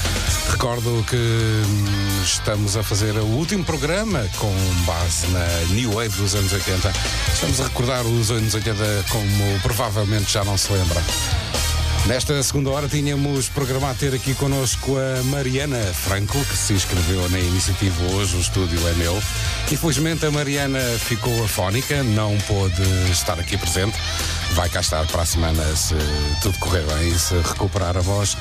Recordo 0.51 1.05
que 1.09 1.17
hum, 1.17 2.23
estamos 2.23 2.77
a 2.77 2.83
fazer 2.85 3.17
o 3.17 3.25
último 3.25 3.65
programa 3.65 4.25
com 4.37 4.55
base 4.87 5.27
na 5.29 5.47
New 5.75 5.95
Wave 5.95 6.17
dos 6.17 6.37
anos 6.37 6.53
80. 6.53 6.93
Estamos 7.33 7.61
a 7.61 7.65
recordar 7.65 8.07
os 8.07 8.31
anos 8.31 8.55
80 8.55 9.05
como 9.11 9.61
provavelmente 9.63 10.33
já 10.33 10.45
não 10.45 10.57
se 10.57 10.73
lembra. 10.73 11.03
Nesta 12.09 12.43
segunda 12.43 12.71
hora 12.71 12.89
tínhamos 12.89 13.51
programado 13.51 13.99
ter 13.99 14.15
aqui 14.15 14.33
connosco 14.35 14.97
a 14.97 15.23
Mariana 15.25 15.79
Franco, 15.93 16.43
que 16.43 16.57
se 16.57 16.73
inscreveu 16.73 17.29
na 17.29 17.39
iniciativa 17.39 18.03
Hoje 18.15 18.35
o 18.35 18.41
Estúdio 18.41 18.81
é 18.89 18.95
Meu. 18.95 19.23
Infelizmente 19.71 20.25
a 20.25 20.31
Mariana 20.31 20.81
ficou 20.99 21.45
afónica, 21.45 22.03
não 22.03 22.35
pôde 22.49 22.83
estar 23.13 23.39
aqui 23.39 23.59
presente. 23.59 23.95
Vai 24.53 24.71
cá 24.71 24.81
estar 24.81 25.07
para 25.09 25.21
a 25.21 25.27
semana 25.27 25.63
se 25.77 25.95
tudo 26.41 26.59
correr 26.61 26.83
bem 26.87 27.11
e 27.11 27.19
se 27.19 27.35
recuperar 27.35 27.95
a 27.99 28.01
voz. 28.01 28.39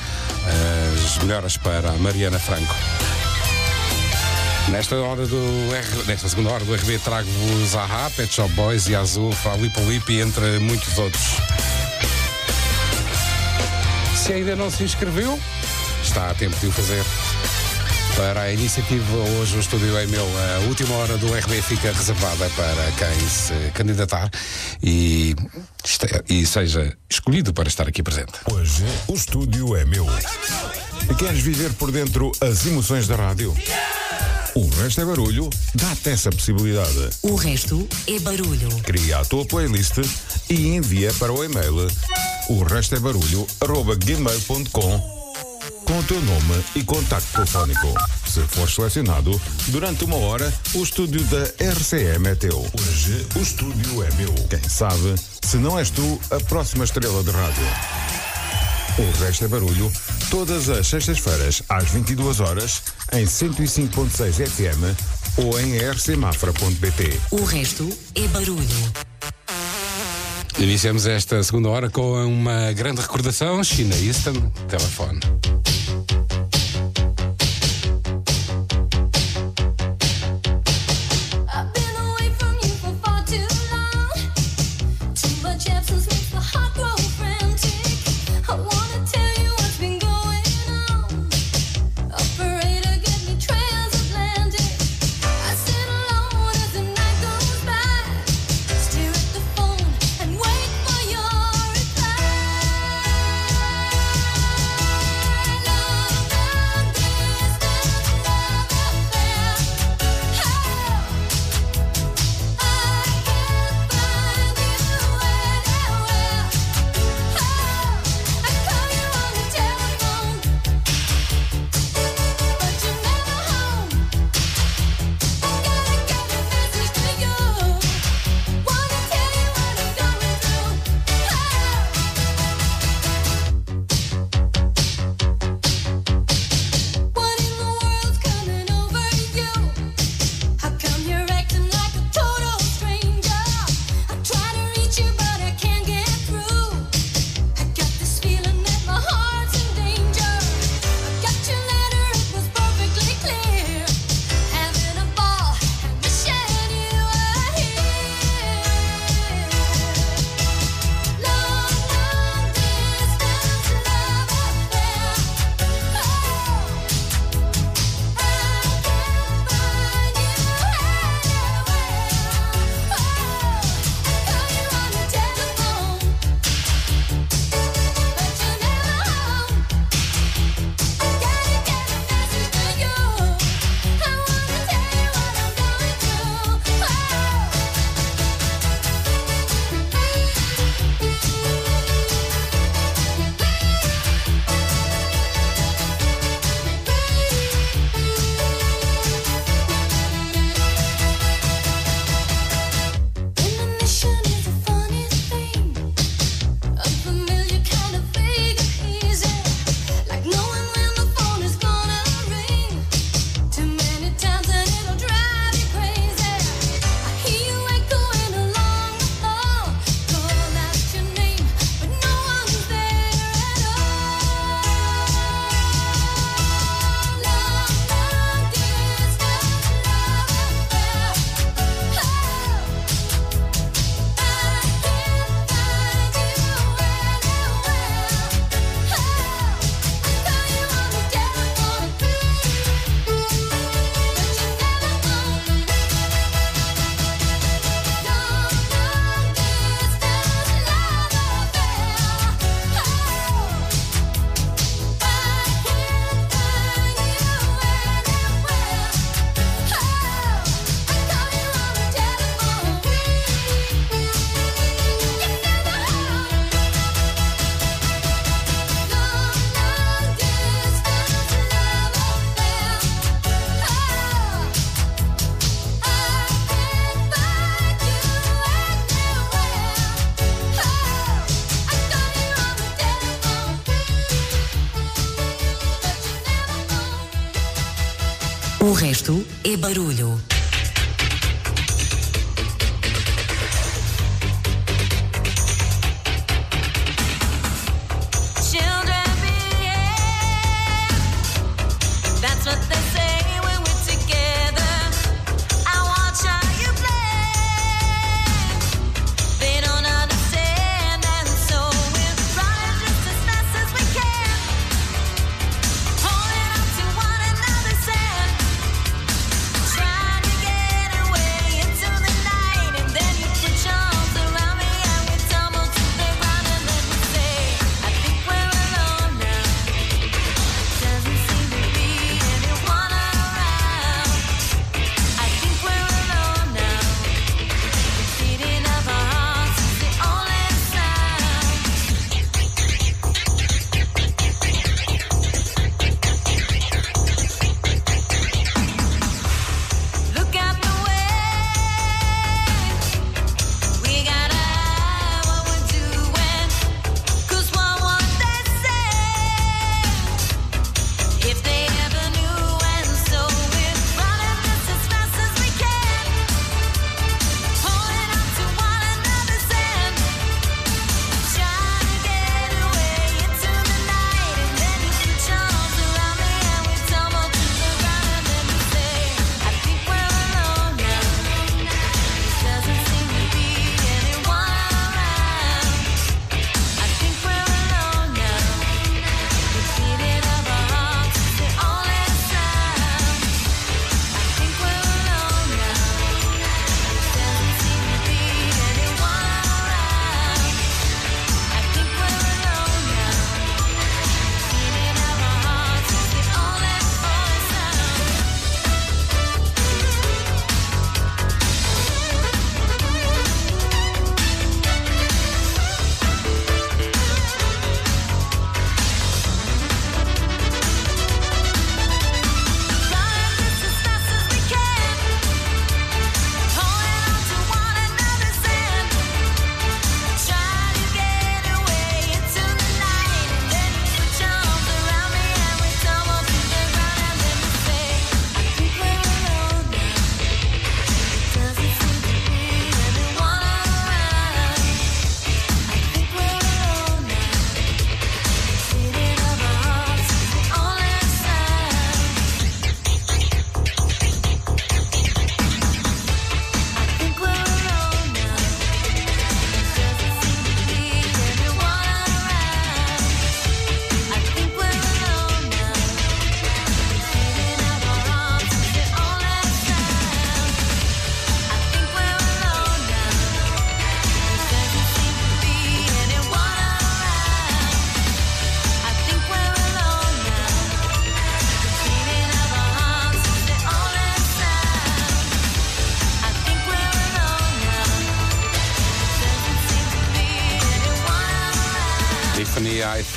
As 1.04 1.22
melhoras 1.22 1.58
para 1.58 1.90
a 1.90 1.98
Mariana 1.98 2.38
Franco. 2.38 2.74
Nesta, 4.70 4.96
hora 4.96 5.26
do 5.26 5.74
R... 5.74 6.06
Nesta 6.06 6.26
segunda 6.26 6.50
hora 6.52 6.64
do 6.64 6.74
RB 6.74 6.98
trago-vos 7.00 7.74
a 7.76 8.10
Pet 8.16 8.32
Shop 8.32 8.50
Boys 8.54 8.88
e 8.88 8.96
Azul, 8.96 9.30
Falipa 9.30 9.80
Lipi, 9.82 10.20
entre 10.20 10.58
muitos 10.58 10.96
outros. 10.96 11.57
Se 14.28 14.34
ainda 14.34 14.54
não 14.54 14.70
se 14.70 14.84
inscreveu, 14.84 15.40
está 16.02 16.28
a 16.28 16.34
tempo 16.34 16.54
de 16.60 16.66
o 16.66 16.72
fazer. 16.72 17.02
Para 18.14 18.42
a 18.42 18.52
iniciativa 18.52 19.16
hoje 19.16 19.56
o 19.56 19.60
estúdio 19.60 19.96
é 19.96 20.06
meu. 20.06 20.22
A 20.22 20.66
última 20.66 20.94
hora 20.96 21.16
do 21.16 21.32
RB 21.32 21.62
fica 21.62 21.90
reservada 21.90 22.46
para 22.50 22.92
quem 22.98 23.26
se 23.26 23.54
candidatar 23.72 24.30
e, 24.82 25.34
e 26.28 26.44
seja 26.44 26.94
escolhido 27.08 27.54
para 27.54 27.68
estar 27.68 27.88
aqui 27.88 28.02
presente. 28.02 28.32
Hoje 28.52 28.84
o 29.08 29.14
estúdio 29.14 29.74
é 29.74 29.86
meu. 29.86 30.04
Queres 31.18 31.40
viver 31.40 31.72
por 31.72 31.90
dentro 31.90 32.30
as 32.42 32.66
emoções 32.66 33.08
da 33.08 33.16
rádio? 33.16 33.56
O 34.58 34.68
resto 34.82 35.02
é 35.02 35.04
barulho, 35.04 35.48
dá-te 35.72 36.10
essa 36.10 36.30
possibilidade. 36.30 37.10
O 37.22 37.36
resto 37.36 37.88
é 38.08 38.18
barulho. 38.18 38.68
Cria 38.82 39.18
a 39.18 39.24
tua 39.24 39.44
playlist 39.44 39.98
e 40.50 40.74
envia 40.74 41.14
para 41.14 41.32
o 41.32 41.44
e-mail 41.44 41.86
o 42.48 42.64
resto 42.64 42.96
é 42.96 42.98
barulho 42.98 43.46
arroba 43.60 43.94
gmail.com 43.94 45.18
com 45.84 45.98
o 45.98 46.02
teu 46.02 46.20
nome 46.22 46.64
e 46.74 46.82
contacto 46.82 47.30
telefónico. 47.30 47.94
Se 48.26 48.40
for 48.48 48.68
selecionado, 48.68 49.40
durante 49.68 50.04
uma 50.04 50.16
hora, 50.16 50.52
o 50.74 50.82
estúdio 50.82 51.22
da 51.24 51.44
RCM 51.72 52.26
é 52.26 52.34
teu. 52.34 52.58
Hoje, 52.58 53.26
o 53.36 53.38
estúdio 53.38 54.02
é 54.02 54.10
meu. 54.16 54.34
Quem 54.50 54.68
sabe, 54.68 55.14
se 55.42 55.56
não 55.56 55.78
és 55.78 55.90
tu, 55.90 56.20
a 56.32 56.40
próxima 56.40 56.84
estrela 56.84 57.22
de 57.22 57.30
rádio. 57.30 58.27
O 58.98 59.24
resto 59.24 59.44
é 59.44 59.48
barulho, 59.48 59.92
todas 60.28 60.68
as 60.68 60.88
sextas-feiras, 60.88 61.62
às 61.68 61.88
22 61.90 62.40
horas, 62.40 62.82
em 63.12 63.24
105.6 63.24 64.44
FM 64.44 64.96
ou 65.36 65.60
em 65.60 65.78
rcmafra.pt. 65.78 67.20
O 67.30 67.44
resto 67.44 67.88
é 68.16 68.26
barulho. 68.26 68.92
Iniciamos 70.58 71.06
esta 71.06 71.40
segunda 71.44 71.68
hora 71.68 71.88
com 71.88 72.24
uma 72.24 72.72
grande 72.72 73.00
recordação: 73.00 73.62
China 73.62 73.94
Easton, 73.94 74.50
telefone. 74.66 75.20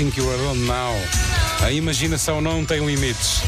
Something 0.01 0.19
You 0.19 0.33
Are 0.33 0.41
On 0.47 0.55
Now. 0.55 0.95
A 1.61 1.71
imaginação 1.71 2.41
não 2.41 2.65
tem 2.65 2.83
limites. 2.83 3.41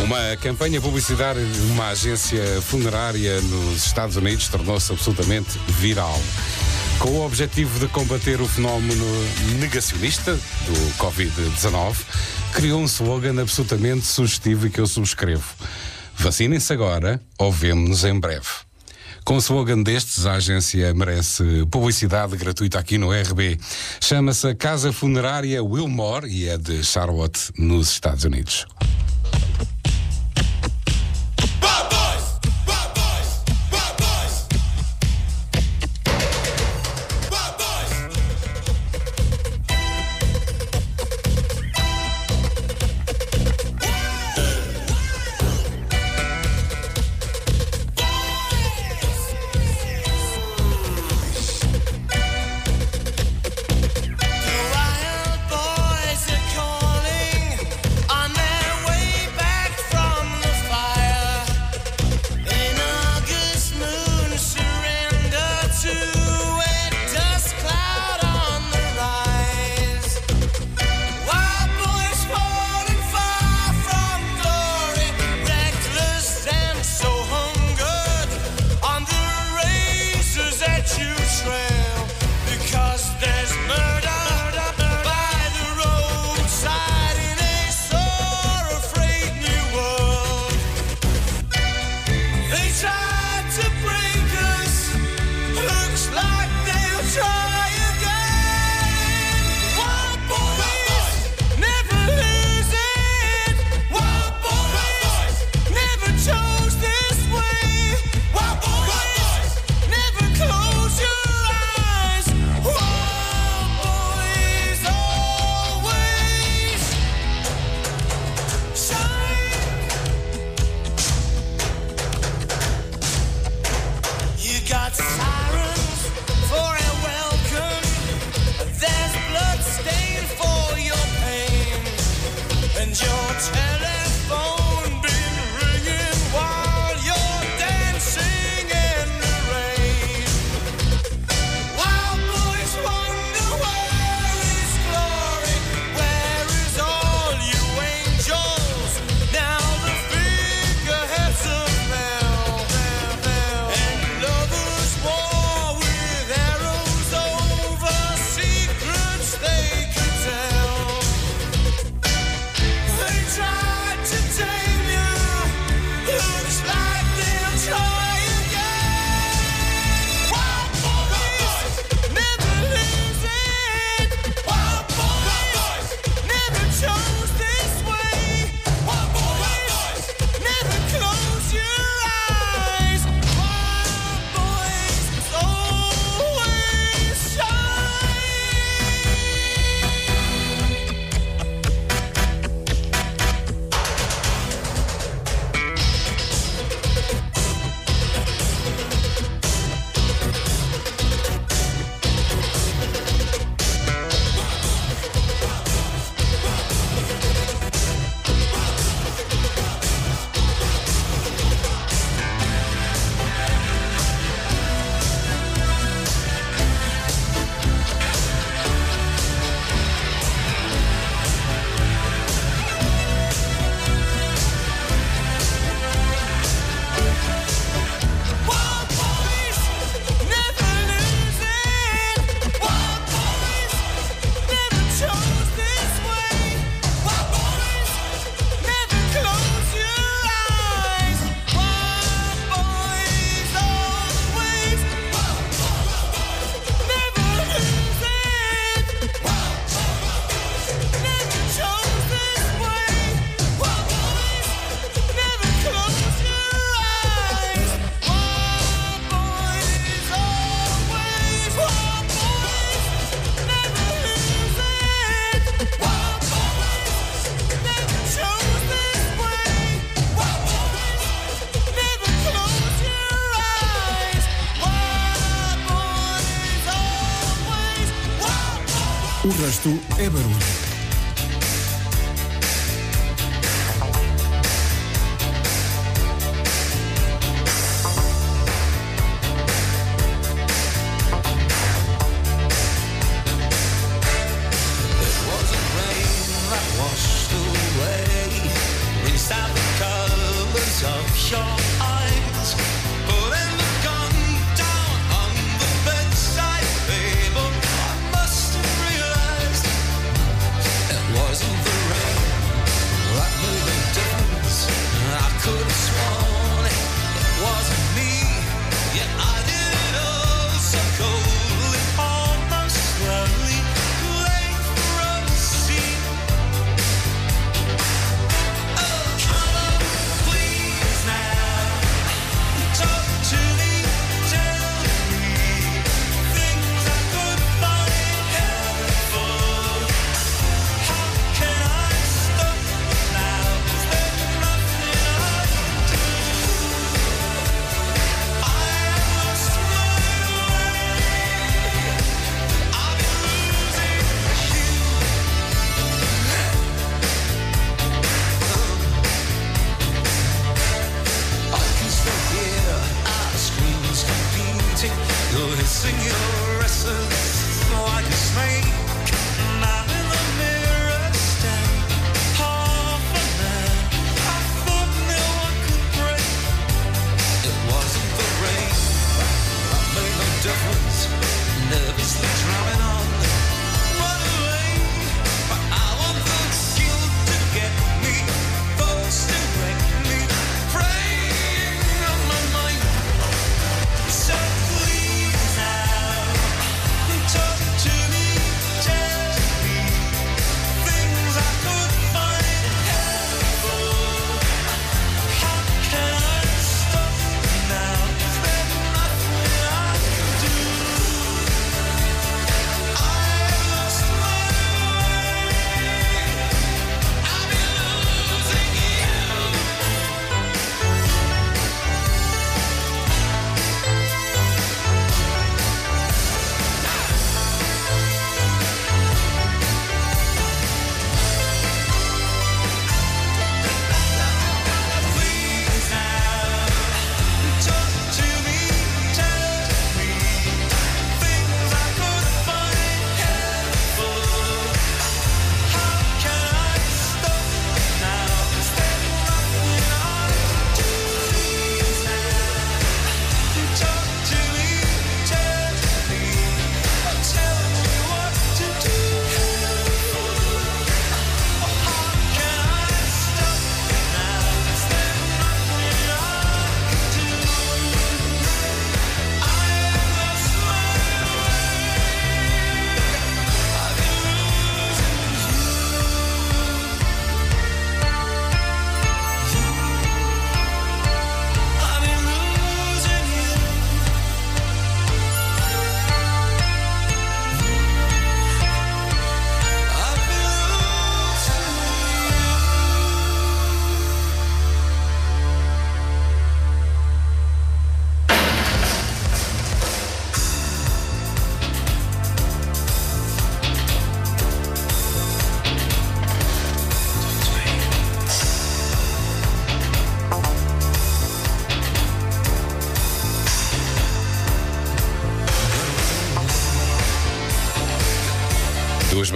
Uma 0.00 0.36
campanha 0.36 0.80
publicitária 0.80 1.44
de 1.44 1.60
uma 1.72 1.88
agência 1.88 2.40
funerária 2.62 3.40
nos 3.40 3.84
Estados 3.86 4.14
Unidos 4.14 4.46
tornou-se 4.46 4.92
absolutamente 4.92 5.58
viral. 5.68 6.20
Com 7.00 7.10
o 7.10 7.26
objetivo 7.26 7.80
de 7.80 7.88
combater 7.88 8.40
o 8.40 8.46
fenómeno 8.46 9.04
negacionista 9.58 10.34
do 10.34 10.98
Covid-19, 10.98 11.96
criou 12.52 12.80
um 12.80 12.84
slogan 12.84 13.40
absolutamente 13.40 14.06
sugestivo 14.06 14.68
e 14.68 14.70
que 14.70 14.80
eu 14.80 14.86
subscrevo. 14.86 15.44
Vacinem-se 16.16 16.72
agora 16.72 17.20
ou 17.38 17.50
vemo-nos 17.50 18.04
em 18.04 18.18
breve. 18.20 18.46
Com 19.24 19.36
o 19.36 19.38
slogan 19.38 19.82
destes, 19.82 20.26
a 20.26 20.34
agência 20.34 20.92
merece 20.94 21.66
publicidade 21.70 22.36
gratuita 22.36 22.78
aqui 22.78 22.98
no 22.98 23.12
RB. 23.12 23.58
Chama-se 24.00 24.54
Casa 24.54 24.92
Funerária 24.92 25.62
Wilmore 25.62 26.28
e 26.28 26.48
é 26.48 26.58
de 26.58 26.82
Charlotte, 26.82 27.52
nos 27.56 27.90
Estados 27.90 28.24
Unidos. 28.24 28.66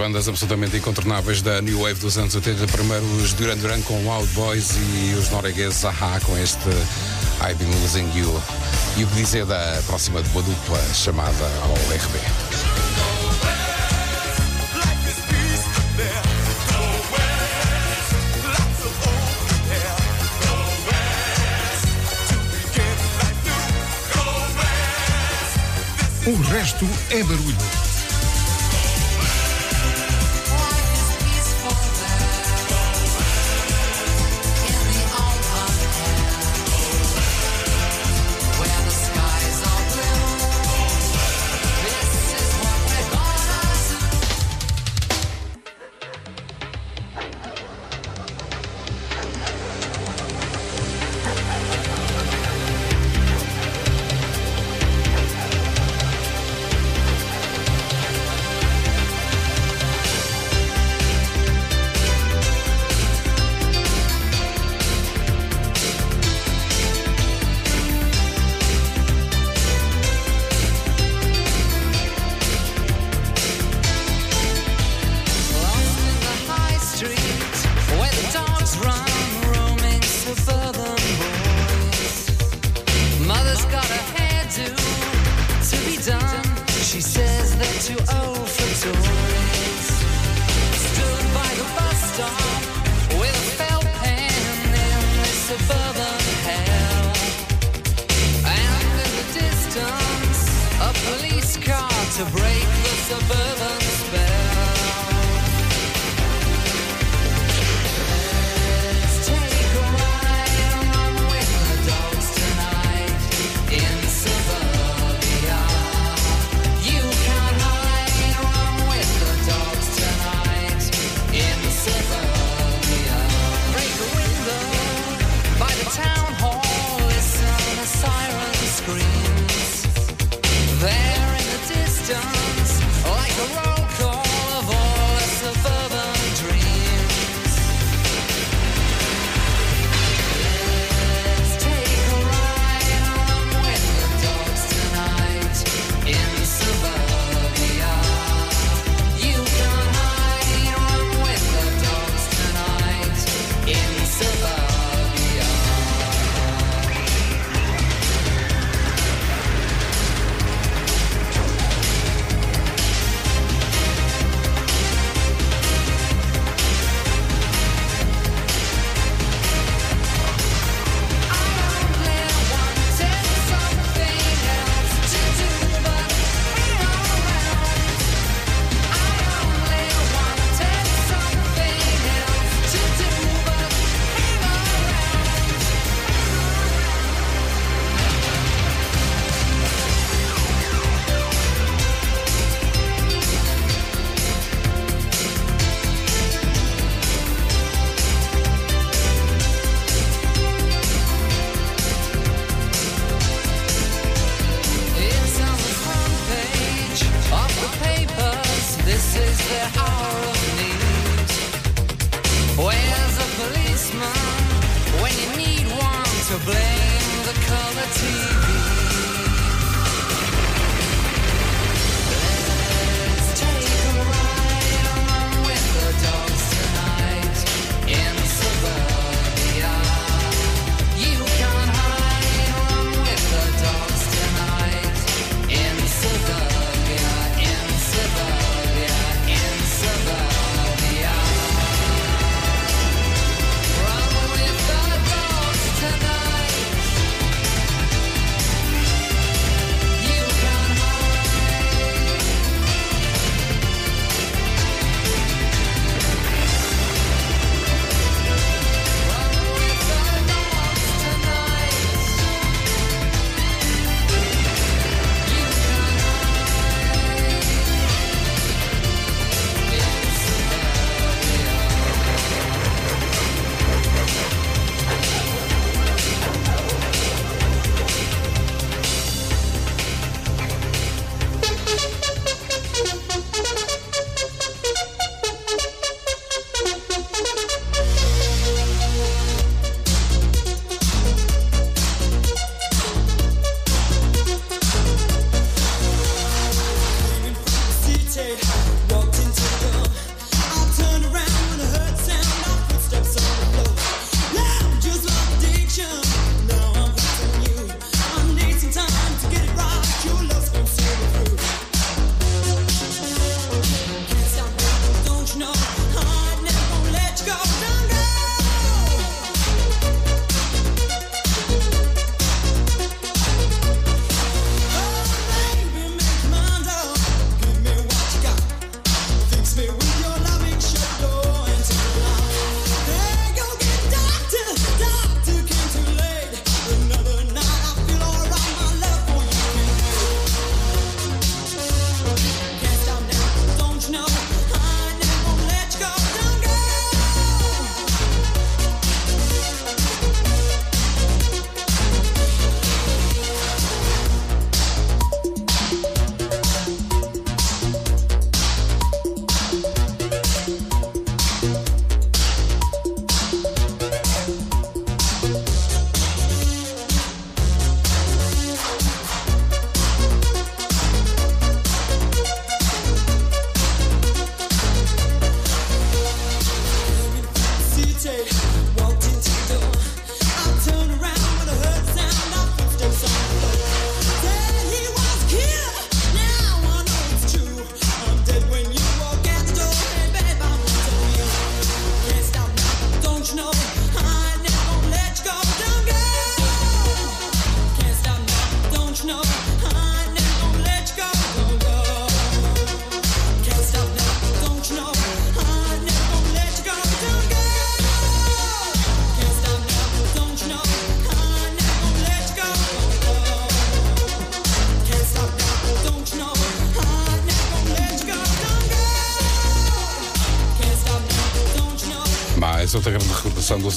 bandas 0.07 0.29
absolutamente 0.29 0.77
incontornáveis 0.77 1.41
da 1.41 1.61
New 1.61 1.81
Wave 1.81 1.99
dos 1.99 2.17
anos 2.17 2.33
80. 2.33 2.65
Primeiro 2.67 3.03
os 3.17 3.33
Duran 3.33 3.57
Duran 3.57 3.81
com 3.81 3.93
Wild 4.09 4.27
Boys 4.33 4.71
e 4.77 5.13
os 5.15 5.29
noruegueses 5.29 5.83
Aha 5.83 6.21
com 6.21 6.37
este 6.37 6.69
I've 7.41 7.55
Been 7.55 7.69
Losing 7.81 8.09
You. 8.17 8.41
E 8.95 9.03
o 9.03 9.07
que 9.07 9.15
dizer 9.15 9.45
da 9.45 9.81
próxima 9.85 10.23
de 10.23 10.29
boa 10.29 10.45
dupla 10.45 10.79
chamada 10.93 11.45
ao 11.61 11.73
RB. 11.73 12.19
O 26.27 26.41
resto 26.43 26.85
é 27.09 27.23
barulho. 27.23 27.86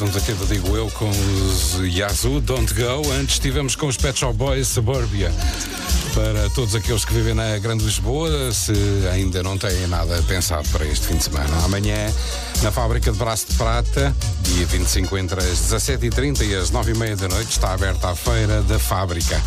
Dos 0.01 0.03
anos 0.03 0.29
80, 0.29 0.47
digo 0.47 0.77
eu, 0.77 0.91
com 0.93 1.11
os 1.11 1.79
Yazoo, 1.83 2.41
Don't 2.41 2.73
Go. 2.73 3.13
Antes 3.13 3.35
estivemos 3.35 3.77
com 3.77 3.87
os 3.87 3.99
Pet 3.99 4.19
Shop 4.19 4.35
Boys, 4.35 4.69
Suburbia. 4.69 5.31
Para 6.15 6.49
todos 6.51 6.75
aqueles 6.75 7.05
que 7.05 7.13
vivem 7.13 7.35
na 7.35 7.59
Grande 7.59 7.85
Lisboa, 7.85 8.51
se 8.53 8.73
ainda 9.13 9.43
não 9.43 9.59
têm 9.59 9.87
nada 9.89 10.23
pensado 10.23 10.67
para 10.71 10.87
este 10.87 11.07
fim 11.07 11.17
de 11.17 11.25
semana. 11.25 11.65
Amanhã, 11.65 12.11
na 12.63 12.73
fábrica 12.73 13.13
de 13.13 13.19
Braço 13.19 13.49
de 13.51 13.57
Prata, 13.57 14.17
dia 14.43 14.65
25 14.65 15.19
entre 15.19 15.41
as 15.41 15.71
17h30 15.71 16.47
e 16.49 16.55
as 16.55 16.71
9h30 16.71 17.17
da 17.17 17.29
noite, 17.29 17.51
está 17.51 17.75
aberta 17.75 18.09
a 18.09 18.17
Feira 18.17 18.63
da 18.63 18.79
Fábrica. 18.79 19.41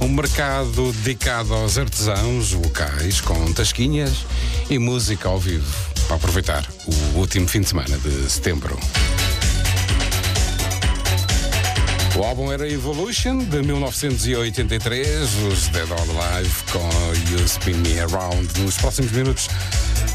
Um 0.00 0.08
mercado 0.08 0.92
dedicado 0.92 1.54
aos 1.54 1.78
artesãos 1.78 2.52
locais, 2.52 3.20
com 3.20 3.52
tasquinhas 3.52 4.26
e 4.68 4.76
música 4.78 5.28
ao 5.28 5.38
vivo, 5.38 5.72
para 6.08 6.16
aproveitar 6.16 6.66
o 7.14 7.18
último 7.18 7.46
fim 7.46 7.60
de 7.60 7.68
semana 7.68 7.96
de 7.98 8.28
setembro. 8.28 8.76
O 12.20 12.22
álbum 12.22 12.52
era 12.52 12.68
Evolution, 12.68 13.38
de 13.38 13.62
1983, 13.62 15.26
os 15.50 15.68
Dead 15.68 15.90
or 15.90 15.98
Alive 15.98 16.54
com 16.70 17.32
You 17.32 17.42
Spin 17.46 17.72
Me 17.76 17.98
Around. 17.98 18.60
Nos 18.60 18.76
próximos 18.76 19.10
minutos 19.10 19.48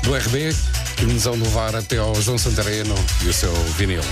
do 0.03 0.15
RB, 0.15 0.55
que 0.97 1.05
nos 1.07 1.23
vão 1.23 1.33
levar 1.33 1.75
até 1.75 1.97
ao 1.97 2.13
João 2.21 2.37
Santareno 2.37 2.93
e 3.25 3.29
o 3.29 3.33
seu 3.33 3.51
vinil. 3.75 4.03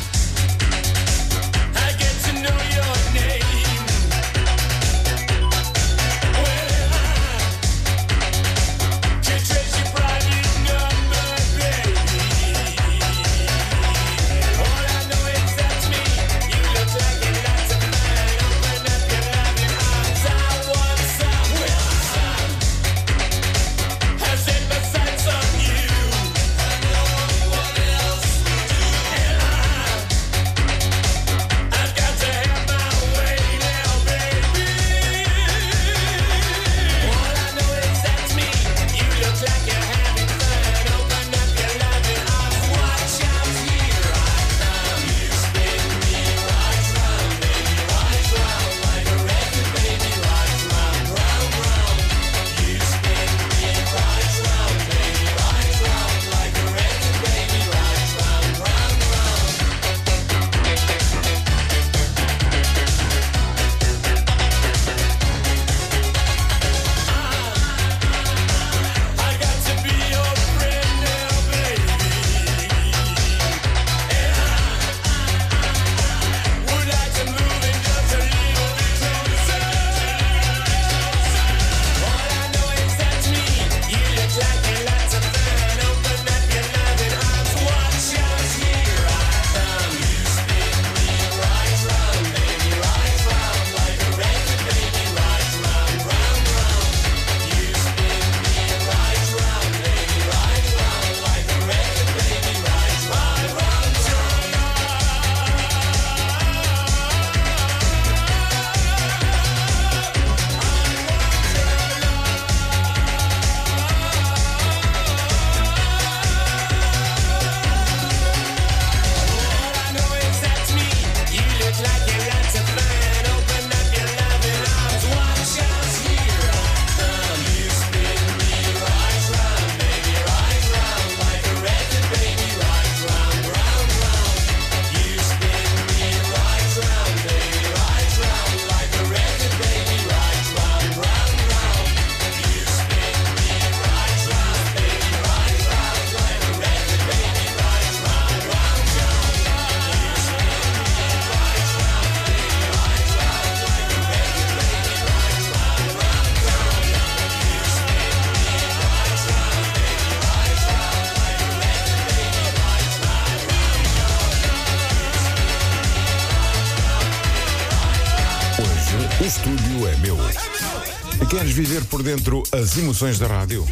Por 172.04 172.10
dentro 172.10 172.44
as 172.52 172.78
emoções 172.78 173.18
da 173.18 173.28
rádio? 173.28 173.66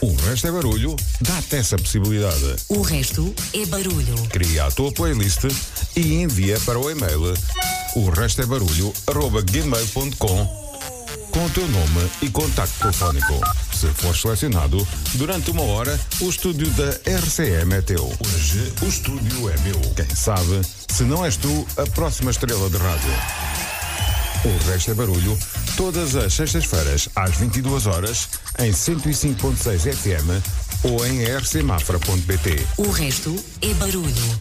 O 0.00 0.14
resto 0.28 0.48
é 0.48 0.50
barulho, 0.50 0.96
dá-te 1.20 1.56
essa 1.56 1.76
possibilidade. 1.76 2.56
O 2.68 2.82
resto 2.82 3.32
é 3.52 3.64
barulho. 3.66 4.14
Cria 4.28 4.64
a 4.64 4.70
tua 4.70 4.90
playlist 4.90 5.44
e 5.96 6.14
envia 6.14 6.58
para 6.60 6.78
o 6.78 6.90
e-mail 6.90 7.34
o 7.94 8.10
resto 8.10 8.42
é 8.42 8.46
barulho 8.46 8.92
arroba 9.06 9.40
gmail.com 9.42 10.68
com 11.30 11.44
o 11.44 11.50
teu 11.50 11.66
nome 11.68 12.10
e 12.22 12.28
contacto 12.28 12.78
telefónico. 12.80 13.40
Se 13.72 13.86
fores 13.88 14.20
selecionado, 14.20 14.86
durante 15.14 15.50
uma 15.50 15.62
hora, 15.62 15.98
o 16.20 16.28
estúdio 16.28 16.68
da 16.70 16.90
RCM 17.18 17.74
é 17.74 17.80
teu. 17.82 18.04
Hoje 18.04 18.72
o 18.82 18.86
estúdio 18.86 19.48
é 19.48 19.56
meu. 19.60 19.80
Quem 19.94 20.14
sabe, 20.14 20.60
se 20.88 21.04
não 21.04 21.24
és 21.24 21.36
tu, 21.36 21.66
a 21.76 21.86
próxima 21.86 22.30
estrela 22.30 22.68
de 22.68 22.76
rádio. 22.76 23.12
O 24.44 24.70
resto 24.70 24.92
é 24.92 24.94
barulho, 24.94 25.36
todas 25.78 26.16
as 26.16 26.34
sextas-feiras, 26.34 27.08
às 27.14 27.36
22 27.36 27.86
horas, 27.86 28.28
em 28.58 28.72
105.6 28.72 29.94
FM 29.94 30.42
ou 30.82 31.06
em 31.06 31.22
rcmafra.pt. 31.22 32.66
O 32.78 32.90
resto 32.90 33.36
é 33.62 33.72
barulho. 33.74 34.38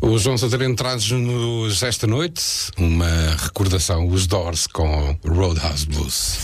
O 0.00 0.16
João 0.18 0.38
Santareno 0.38 0.76
traz-nos 0.76 1.82
esta 1.82 2.06
noite 2.06 2.70
uma 2.76 3.36
recordação, 3.36 4.06
os 4.06 4.28
Doors 4.28 4.68
com 4.68 5.18
Roadhouse 5.26 5.86
Blues. 5.86 6.38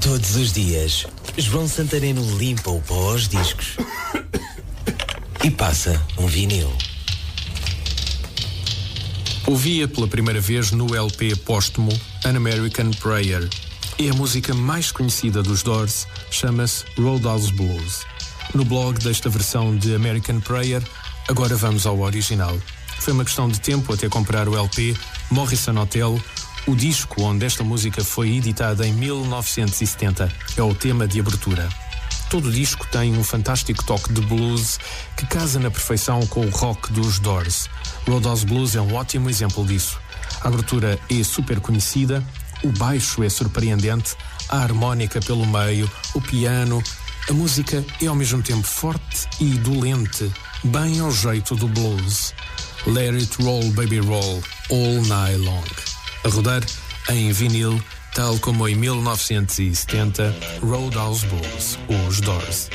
Todos 0.00 0.36
os 0.36 0.52
dias, 0.52 1.06
João 1.36 1.66
Santareno 1.66 2.22
limpa 2.38 2.70
o 2.70 2.80
pó 2.80 3.10
aos 3.10 3.26
discos 3.26 3.76
e 5.42 5.50
passa 5.50 6.00
um 6.16 6.28
vinil. 6.28 6.72
Ouvia 9.46 9.86
pela 9.86 10.08
primeira 10.08 10.40
vez 10.40 10.70
no 10.70 10.94
LP 10.94 11.36
póstumo 11.36 11.92
An 12.24 12.34
American 12.34 12.90
Prayer. 12.92 13.46
E 13.98 14.08
a 14.08 14.14
música 14.14 14.54
mais 14.54 14.90
conhecida 14.90 15.42
dos 15.42 15.62
Doors 15.62 16.06
chama-se 16.30 16.84
Roadhouse 16.98 17.52
Blues. 17.52 18.06
No 18.54 18.64
blog 18.64 18.98
desta 19.00 19.28
versão 19.28 19.76
de 19.76 19.94
American 19.94 20.40
Prayer, 20.40 20.82
agora 21.28 21.54
vamos 21.56 21.84
ao 21.84 22.00
original. 22.00 22.58
Foi 23.00 23.12
uma 23.12 23.24
questão 23.24 23.46
de 23.46 23.60
tempo 23.60 23.92
até 23.92 24.08
comprar 24.08 24.48
o 24.48 24.56
LP 24.56 24.96
Morrison 25.30 25.76
Hotel, 25.78 26.18
o 26.66 26.74
disco 26.74 27.22
onde 27.22 27.44
esta 27.44 27.62
música 27.62 28.02
foi 28.02 28.36
editada 28.36 28.86
em 28.86 28.94
1970. 28.94 30.32
É 30.56 30.62
o 30.62 30.74
tema 30.74 31.06
de 31.06 31.20
abertura. 31.20 31.68
Todo 32.30 32.48
o 32.48 32.52
disco 32.52 32.86
tem 32.88 33.16
um 33.16 33.22
fantástico 33.22 33.84
toque 33.84 34.12
de 34.12 34.20
blues 34.22 34.78
que 35.16 35.26
casa 35.26 35.58
na 35.58 35.70
perfeição 35.70 36.26
com 36.26 36.44
o 36.44 36.50
rock 36.50 36.92
dos 36.92 37.18
Doors. 37.18 37.68
Roadhouse 38.08 38.44
Blues 38.44 38.74
é 38.74 38.80
um 38.80 38.94
ótimo 38.94 39.30
exemplo 39.30 39.64
disso. 39.64 39.98
A 40.40 40.48
abertura 40.48 40.98
é 41.10 41.22
super 41.22 41.60
conhecida, 41.60 42.22
o 42.62 42.68
baixo 42.72 43.22
é 43.22 43.28
surpreendente, 43.28 44.16
a 44.48 44.58
harmónica 44.58 45.20
pelo 45.20 45.46
meio, 45.46 45.90
o 46.14 46.20
piano. 46.20 46.82
A 47.28 47.32
música 47.32 47.84
é 48.02 48.06
ao 48.06 48.14
mesmo 48.14 48.42
tempo 48.42 48.66
forte 48.66 49.28
e 49.40 49.50
dolente, 49.58 50.30
bem 50.64 51.00
ao 51.00 51.10
jeito 51.10 51.54
do 51.54 51.68
blues. 51.68 52.34
Let 52.86 53.14
It 53.14 53.42
Roll 53.42 53.70
Baby 53.70 54.00
Roll 54.00 54.42
All 54.70 55.02
Night 55.06 55.38
Long. 55.38 55.64
A 56.24 56.28
rodar 56.28 56.62
em 57.08 57.32
vinil, 57.32 57.82
tal 58.14 58.38
como 58.38 58.68
em 58.68 58.76
1970, 58.76 60.32
Roadhouse 60.62 61.26
Blues, 61.26 61.78
os 62.06 62.20
Doors. 62.20 62.70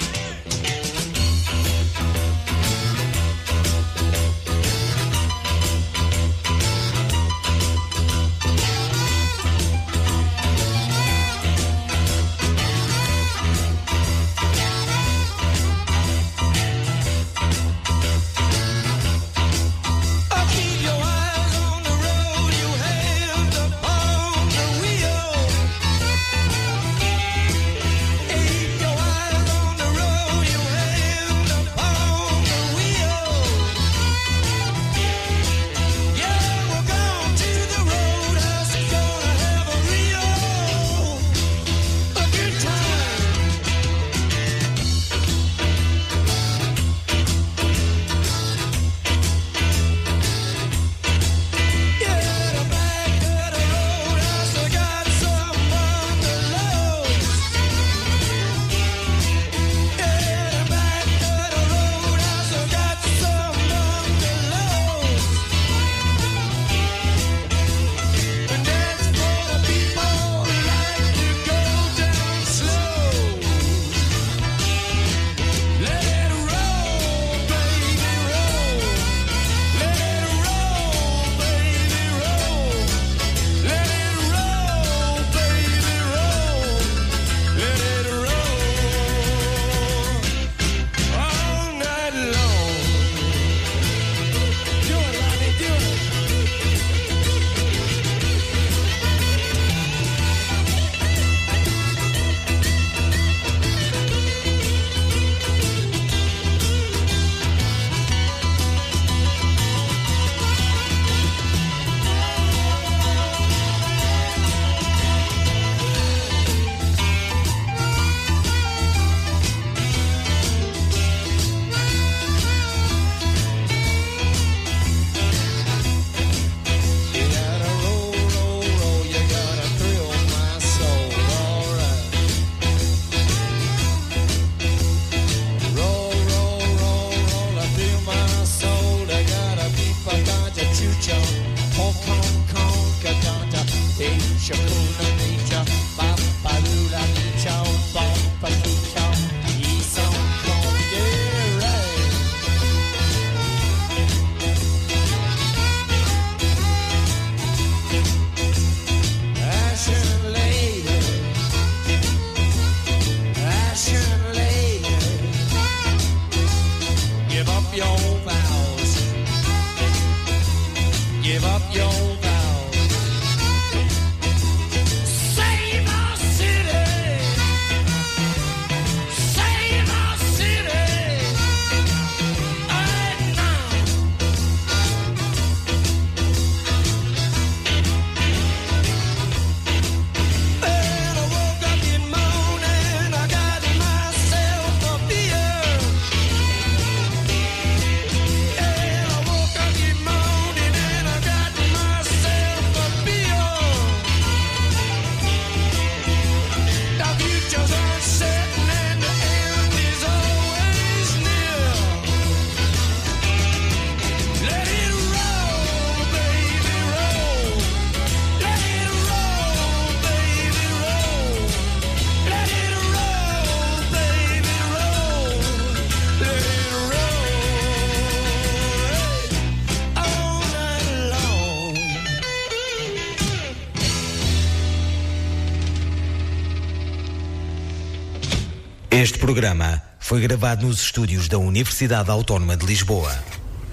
Programa 239.40 239.82
foi 240.02 240.20
gravado 240.20 240.68
nos 240.68 240.82
estúdios 240.82 241.30
da 241.30 241.38
Universidade 241.38 242.12
Autónoma 242.12 242.58
de 242.58 242.66
Lisboa. 242.66 243.18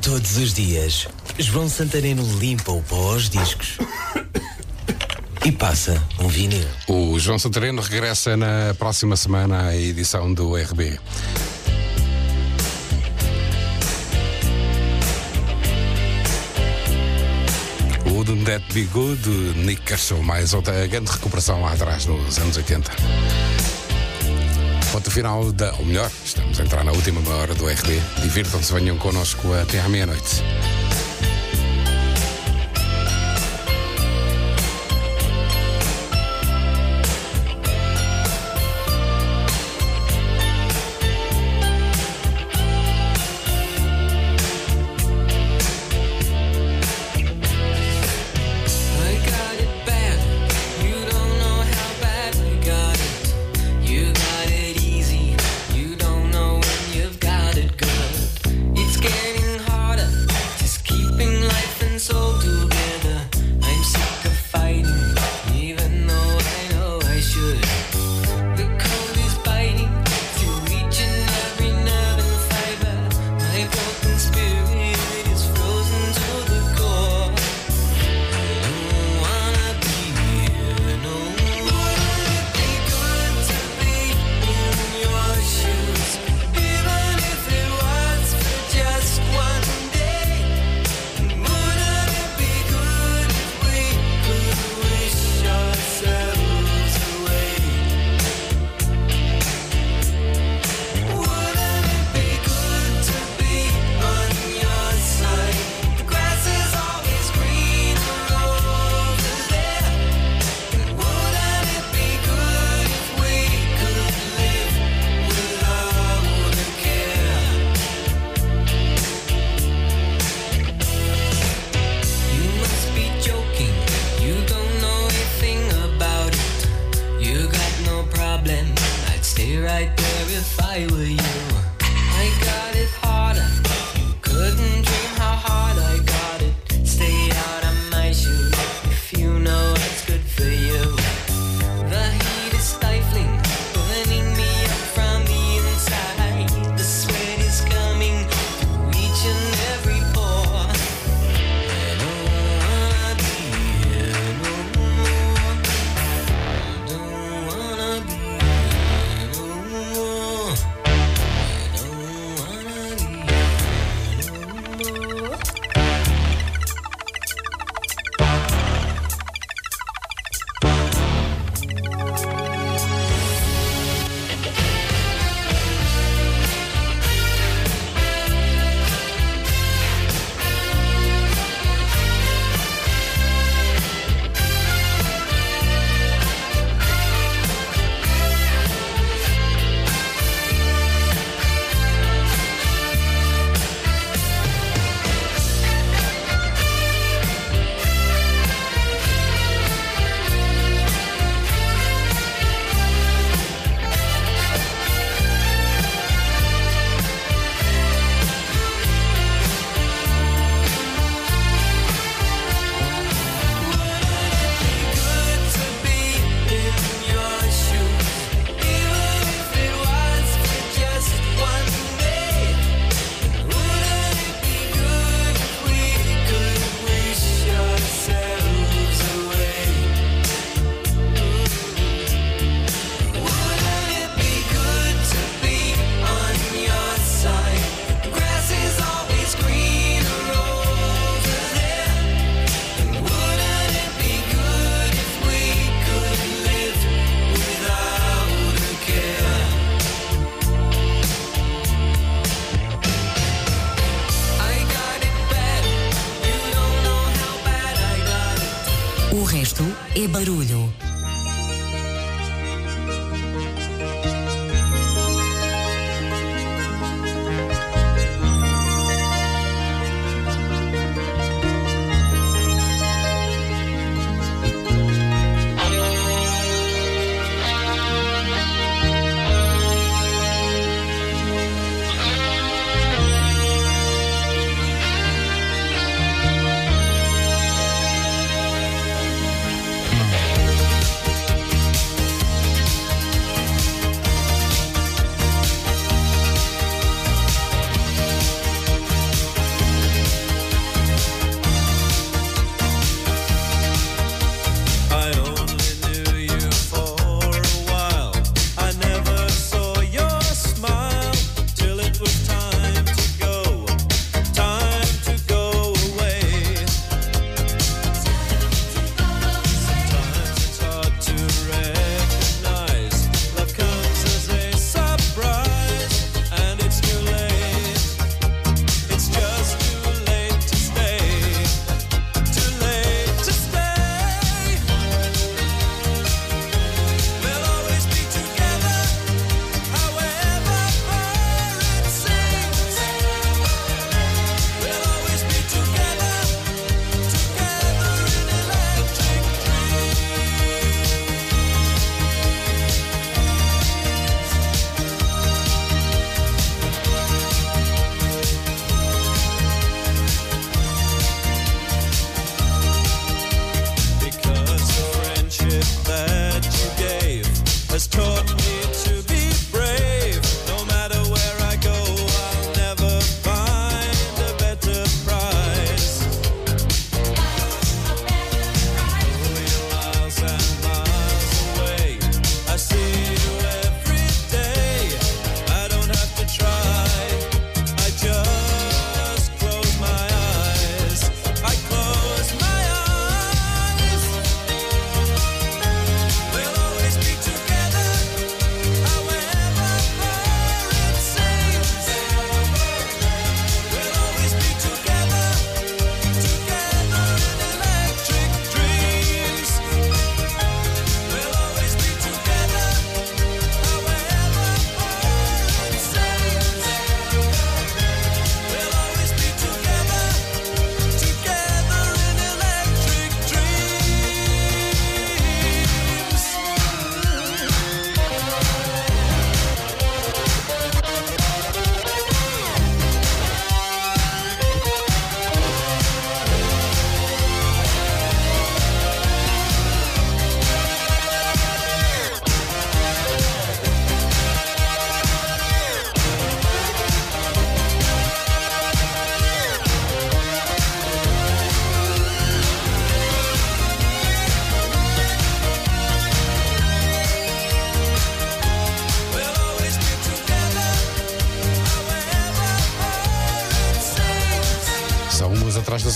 Todos 0.00 0.36
os 0.36 0.54
dias, 0.54 1.08
João 1.40 1.68
Santareno 1.68 2.22
limpa 2.38 2.70
o 2.70 2.80
pó 2.80 3.14
aos 3.14 3.28
discos 3.28 3.76
e 5.44 5.50
passa 5.50 6.00
um 6.20 6.28
vinil. 6.28 6.64
O 6.86 7.18
João 7.18 7.36
Santareno 7.36 7.82
regressa 7.82 8.36
na 8.36 8.76
próxima 8.78 9.16
semana 9.16 9.66
à 9.66 9.76
edição 9.76 10.32
do 10.32 10.54
RB. 10.54 11.00
Wouldn't 18.04 18.44
That 18.44 18.64
Be 18.72 18.84
Good, 18.84 19.28
Nick 19.64 19.82
Cashel, 19.82 20.22
mais 20.22 20.54
outra 20.54 20.86
grande 20.86 21.10
recuperação 21.10 21.60
lá 21.62 21.72
atrás 21.72 22.06
nos 22.06 22.38
anos 22.38 22.56
80 22.56 23.55
ponto 24.96 25.10
final 25.10 25.52
da. 25.52 25.74
Ou 25.78 25.84
melhor, 25.84 26.10
estamos 26.24 26.58
a 26.58 26.64
entrar 26.64 26.82
na 26.82 26.92
última 26.92 27.20
meia 27.20 27.36
hora 27.36 27.54
do 27.54 27.66
RD. 27.68 28.00
Divirtam-se, 28.22 28.72
venham 28.72 28.96
connosco 28.96 29.52
até 29.52 29.78
à 29.80 29.88
meia-noite. 29.88 30.42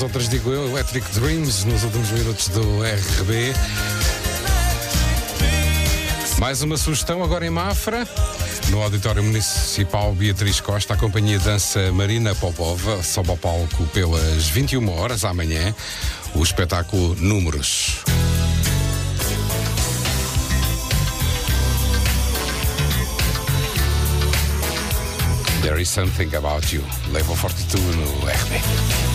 outras, 0.03 0.29
digo 0.29 0.51
eu, 0.51 0.69
Electric 0.69 1.07
Dreams, 1.19 1.65
nos 1.65 1.83
últimos 1.85 2.11
minutos 2.11 2.49
do 2.49 2.61
RB. 2.83 3.53
Mais 6.39 6.63
uma 6.63 6.77
sugestão 6.77 7.23
agora 7.23 7.45
em 7.45 7.51
Mafra, 7.51 8.07
no 8.71 8.83
Auditório 8.83 9.23
Municipal 9.23 10.15
Beatriz 10.15 10.61
Costa, 10.61 10.95
a 10.95 10.97
companhia 10.97 11.39
dança 11.39 11.93
Marina 11.93 12.35
Popova 12.35 13.03
sobe 13.03 13.31
ao 13.31 13.37
palco 13.37 13.85
pelas 13.87 14.49
21 14.49 14.89
horas 14.91 15.25
amanhã, 15.25 15.75
o 16.35 16.43
espetáculo 16.43 17.15
Números. 17.17 17.99
There 25.63 25.81
is 25.81 25.89
something 25.89 26.35
about 26.35 26.75
you. 26.75 26.83
Levo 27.13 27.35
Fortitude 27.35 27.97
no 27.97 28.27
RB. 28.27 29.10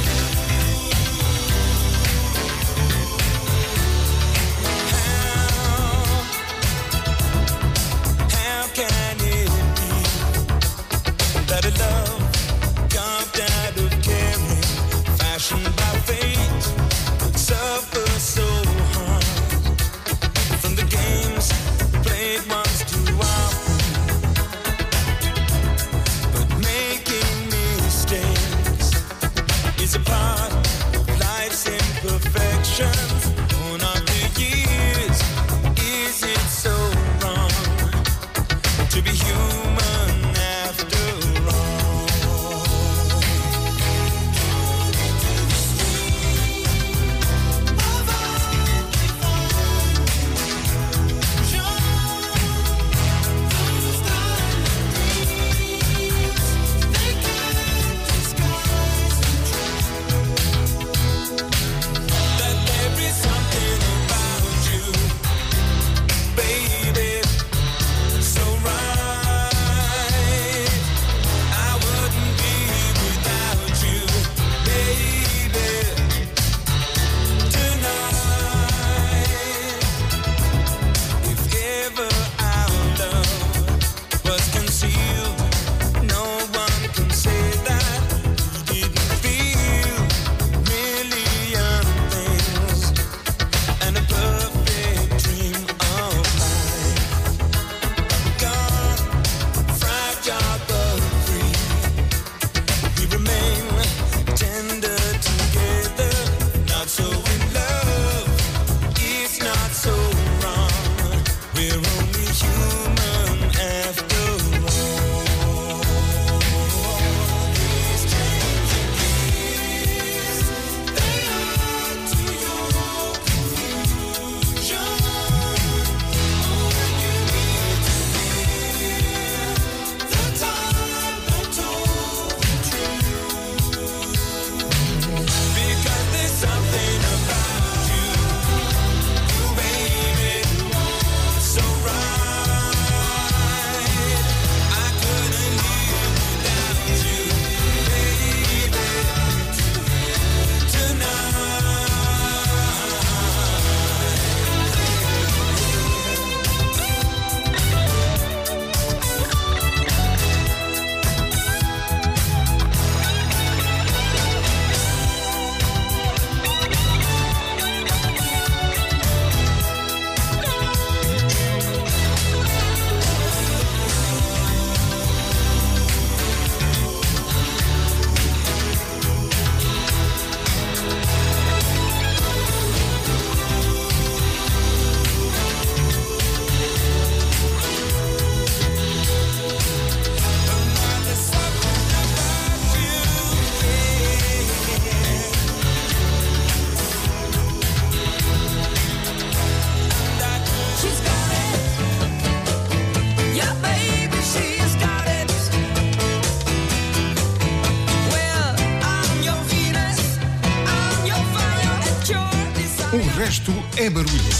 é 213.86 213.90
barulho. 213.90 214.35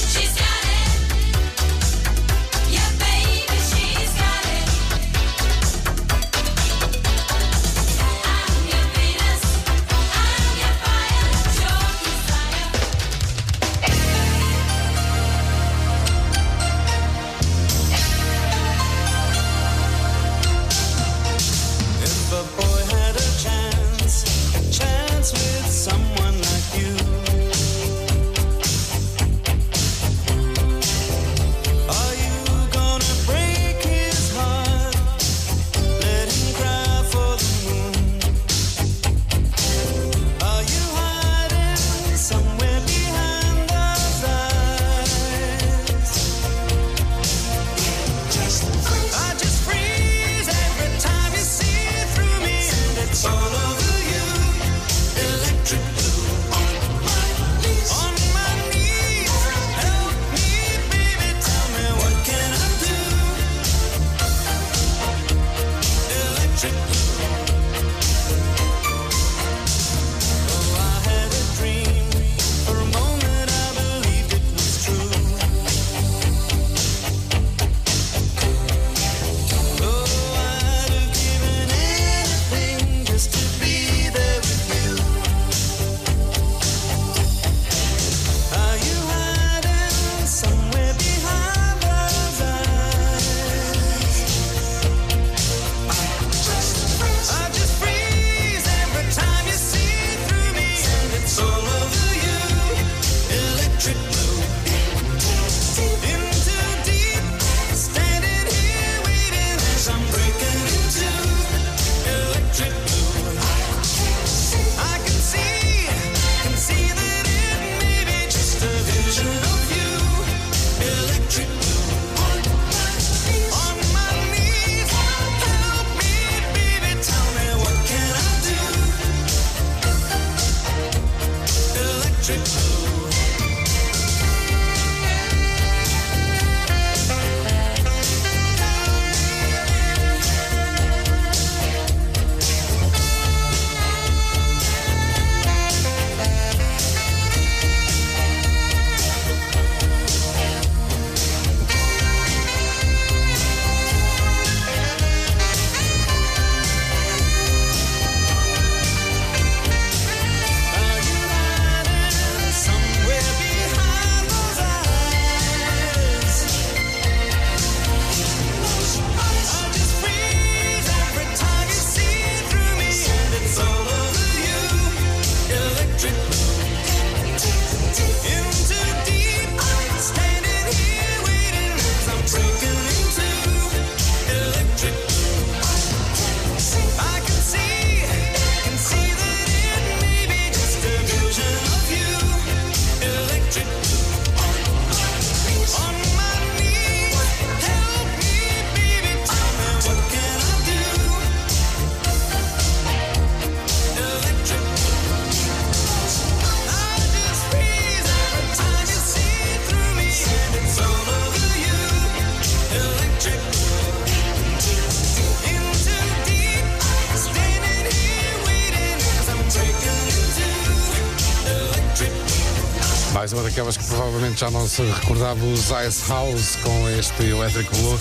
já 224.40 224.52
não 224.52 224.68
se 224.68 224.82
recordava 224.82 225.46
os 225.46 225.70
Ice 225.88 226.10
House 226.10 226.58
com 226.58 226.90
este 226.90 227.24
Electric 227.24 227.70
Blue. 227.78 228.00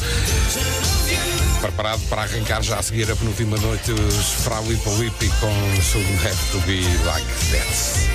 Preparado 1.61 2.01
para 2.09 2.23
arrancar 2.23 2.63
já 2.63 2.79
a 2.79 2.83
seguir 2.83 3.11
a 3.11 3.17
penúltima 3.17 3.57
noite 3.59 3.93
os 3.93 4.33
Fraulipolipi 4.43 5.29
com 5.41 5.83
Shouldn't 5.83 6.27
Have 6.27 6.51
to 6.53 6.59
Be 6.67 6.83
Like 7.05 7.27
That. 7.53 8.14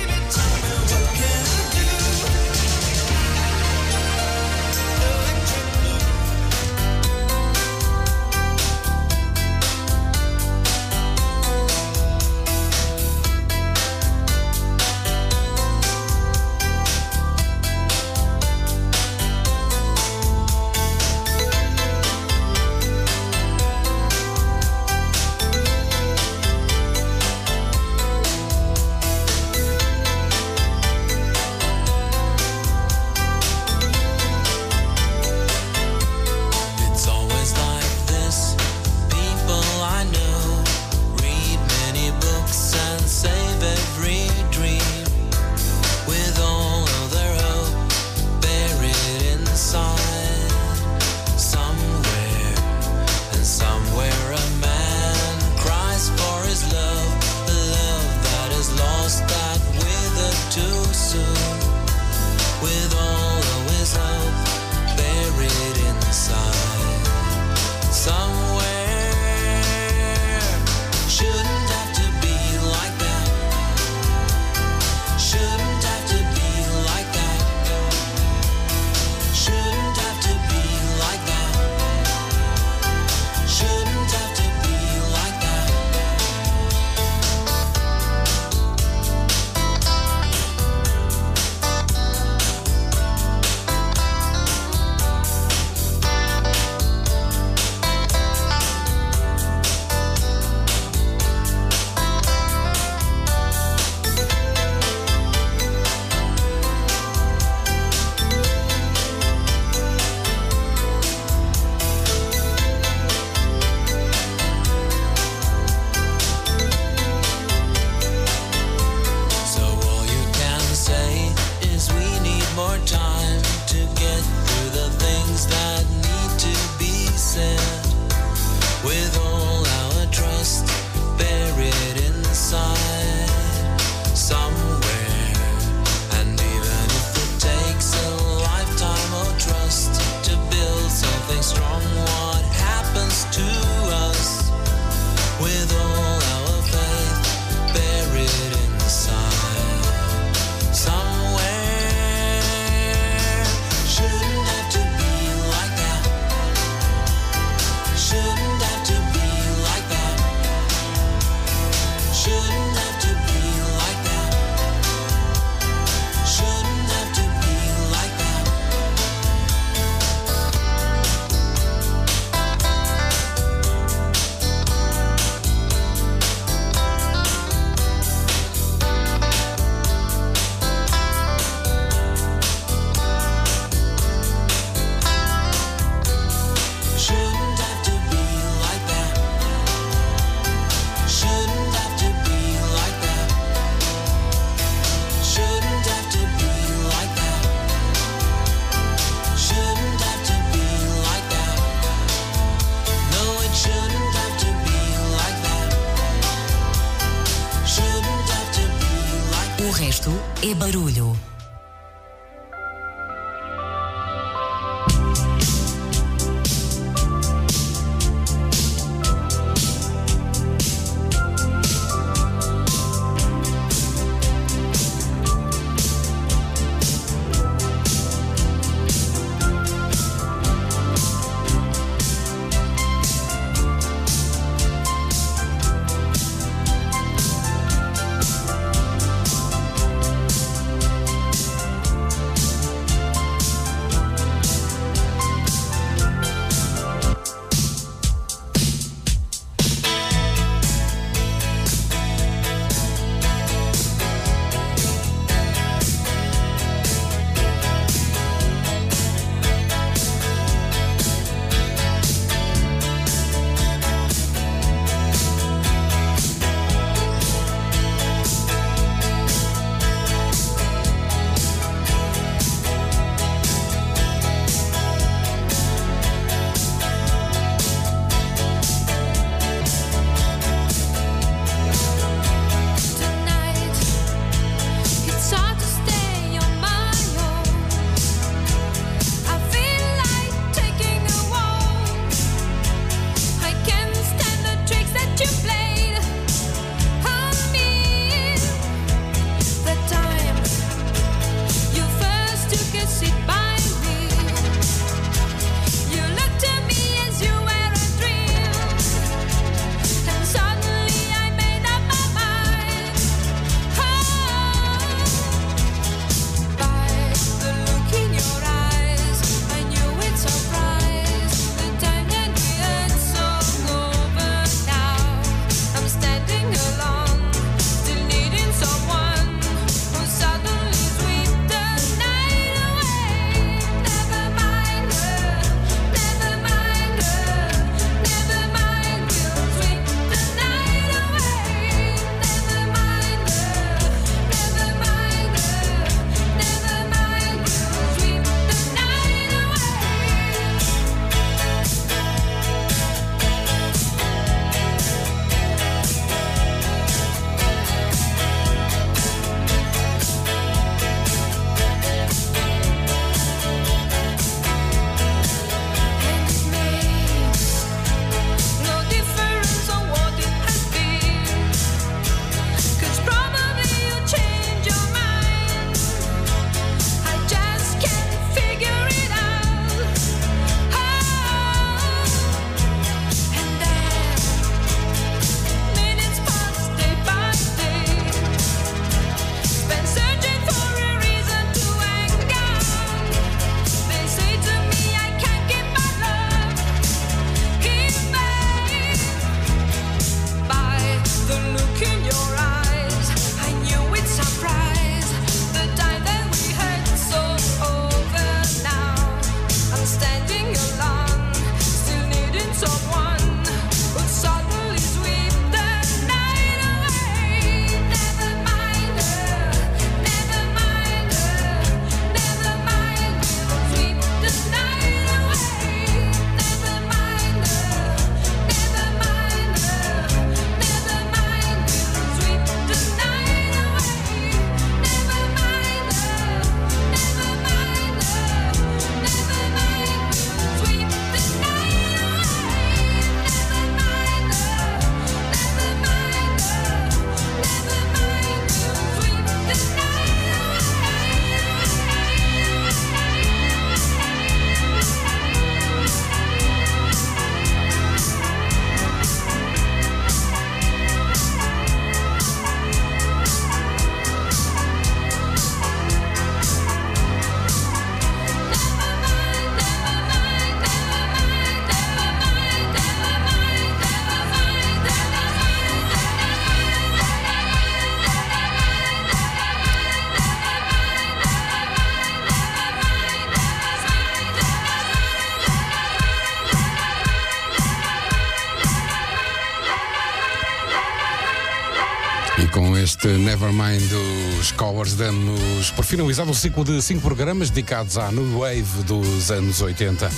Nevermind 493.60 493.88
dos 493.90 494.52
Cowers 494.52 494.94
damos 494.94 495.70
por 495.72 495.84
finalizado 495.84 496.30
um 496.30 496.34
ciclo 496.34 496.64
de 496.64 496.80
cinco 496.80 497.02
programas 497.02 497.50
dedicados 497.50 497.98
à 497.98 498.10
New 498.10 498.38
Wave 498.38 498.84
dos 498.86 499.30
anos 499.30 499.60
80. 499.60 500.10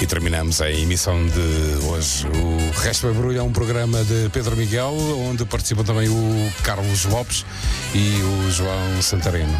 E 0.00 0.06
terminamos 0.06 0.60
a 0.60 0.70
emissão 0.70 1.24
de 1.26 1.86
hoje. 1.86 2.26
O 2.26 2.80
Resto 2.80 3.06
é 3.06 3.12
Barulho 3.12 3.38
é 3.38 3.42
um 3.42 3.52
programa 3.52 4.02
de 4.04 4.28
Pedro 4.30 4.56
Miguel, 4.56 4.94
onde 5.30 5.44
participam 5.44 5.84
também 5.84 6.08
o 6.08 6.52
Carlos 6.64 7.04
Lopes 7.04 7.46
e 7.94 8.20
o 8.22 8.50
João 8.50 9.00
Santareno. 9.00 9.56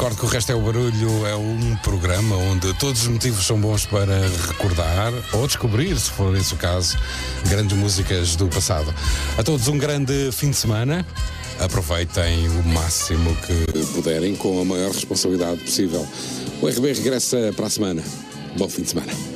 Recordo 0.00 0.18
que 0.18 0.24
o 0.24 0.28
Resto 0.28 0.52
é 0.52 0.54
o 0.54 0.60
Barulho 0.62 1.26
é 1.26 1.36
um 1.36 1.76
programa 1.82 2.34
onde 2.34 2.72
todos 2.78 3.02
os 3.02 3.08
motivos 3.08 3.46
são 3.46 3.60
bons 3.60 3.84
para 3.84 4.18
recordar 4.48 5.12
ou 5.34 5.46
descobrir, 5.46 5.94
se 6.00 6.10
for 6.10 6.34
esse 6.38 6.54
o 6.54 6.56
caso, 6.56 6.96
grandes 7.50 7.76
músicas 7.76 8.34
do 8.34 8.48
passado. 8.48 8.94
A 9.36 9.42
todos 9.42 9.68
um 9.68 9.76
grande 9.76 10.32
fim 10.32 10.48
de 10.48 10.56
semana. 10.56 11.06
Aproveitem 11.58 12.48
o 12.48 12.62
máximo 12.68 13.36
que 13.42 13.84
puderem 13.92 14.34
com 14.36 14.62
a 14.62 14.64
maior 14.64 14.90
responsabilidade 14.90 15.60
possível. 15.60 16.08
O 16.62 16.66
RB 16.66 16.94
regressa 16.94 17.52
para 17.54 17.66
a 17.66 17.70
semana. 17.70 18.02
Bom 18.56 18.70
fim 18.70 18.80
de 18.80 18.88
semana. 18.88 19.29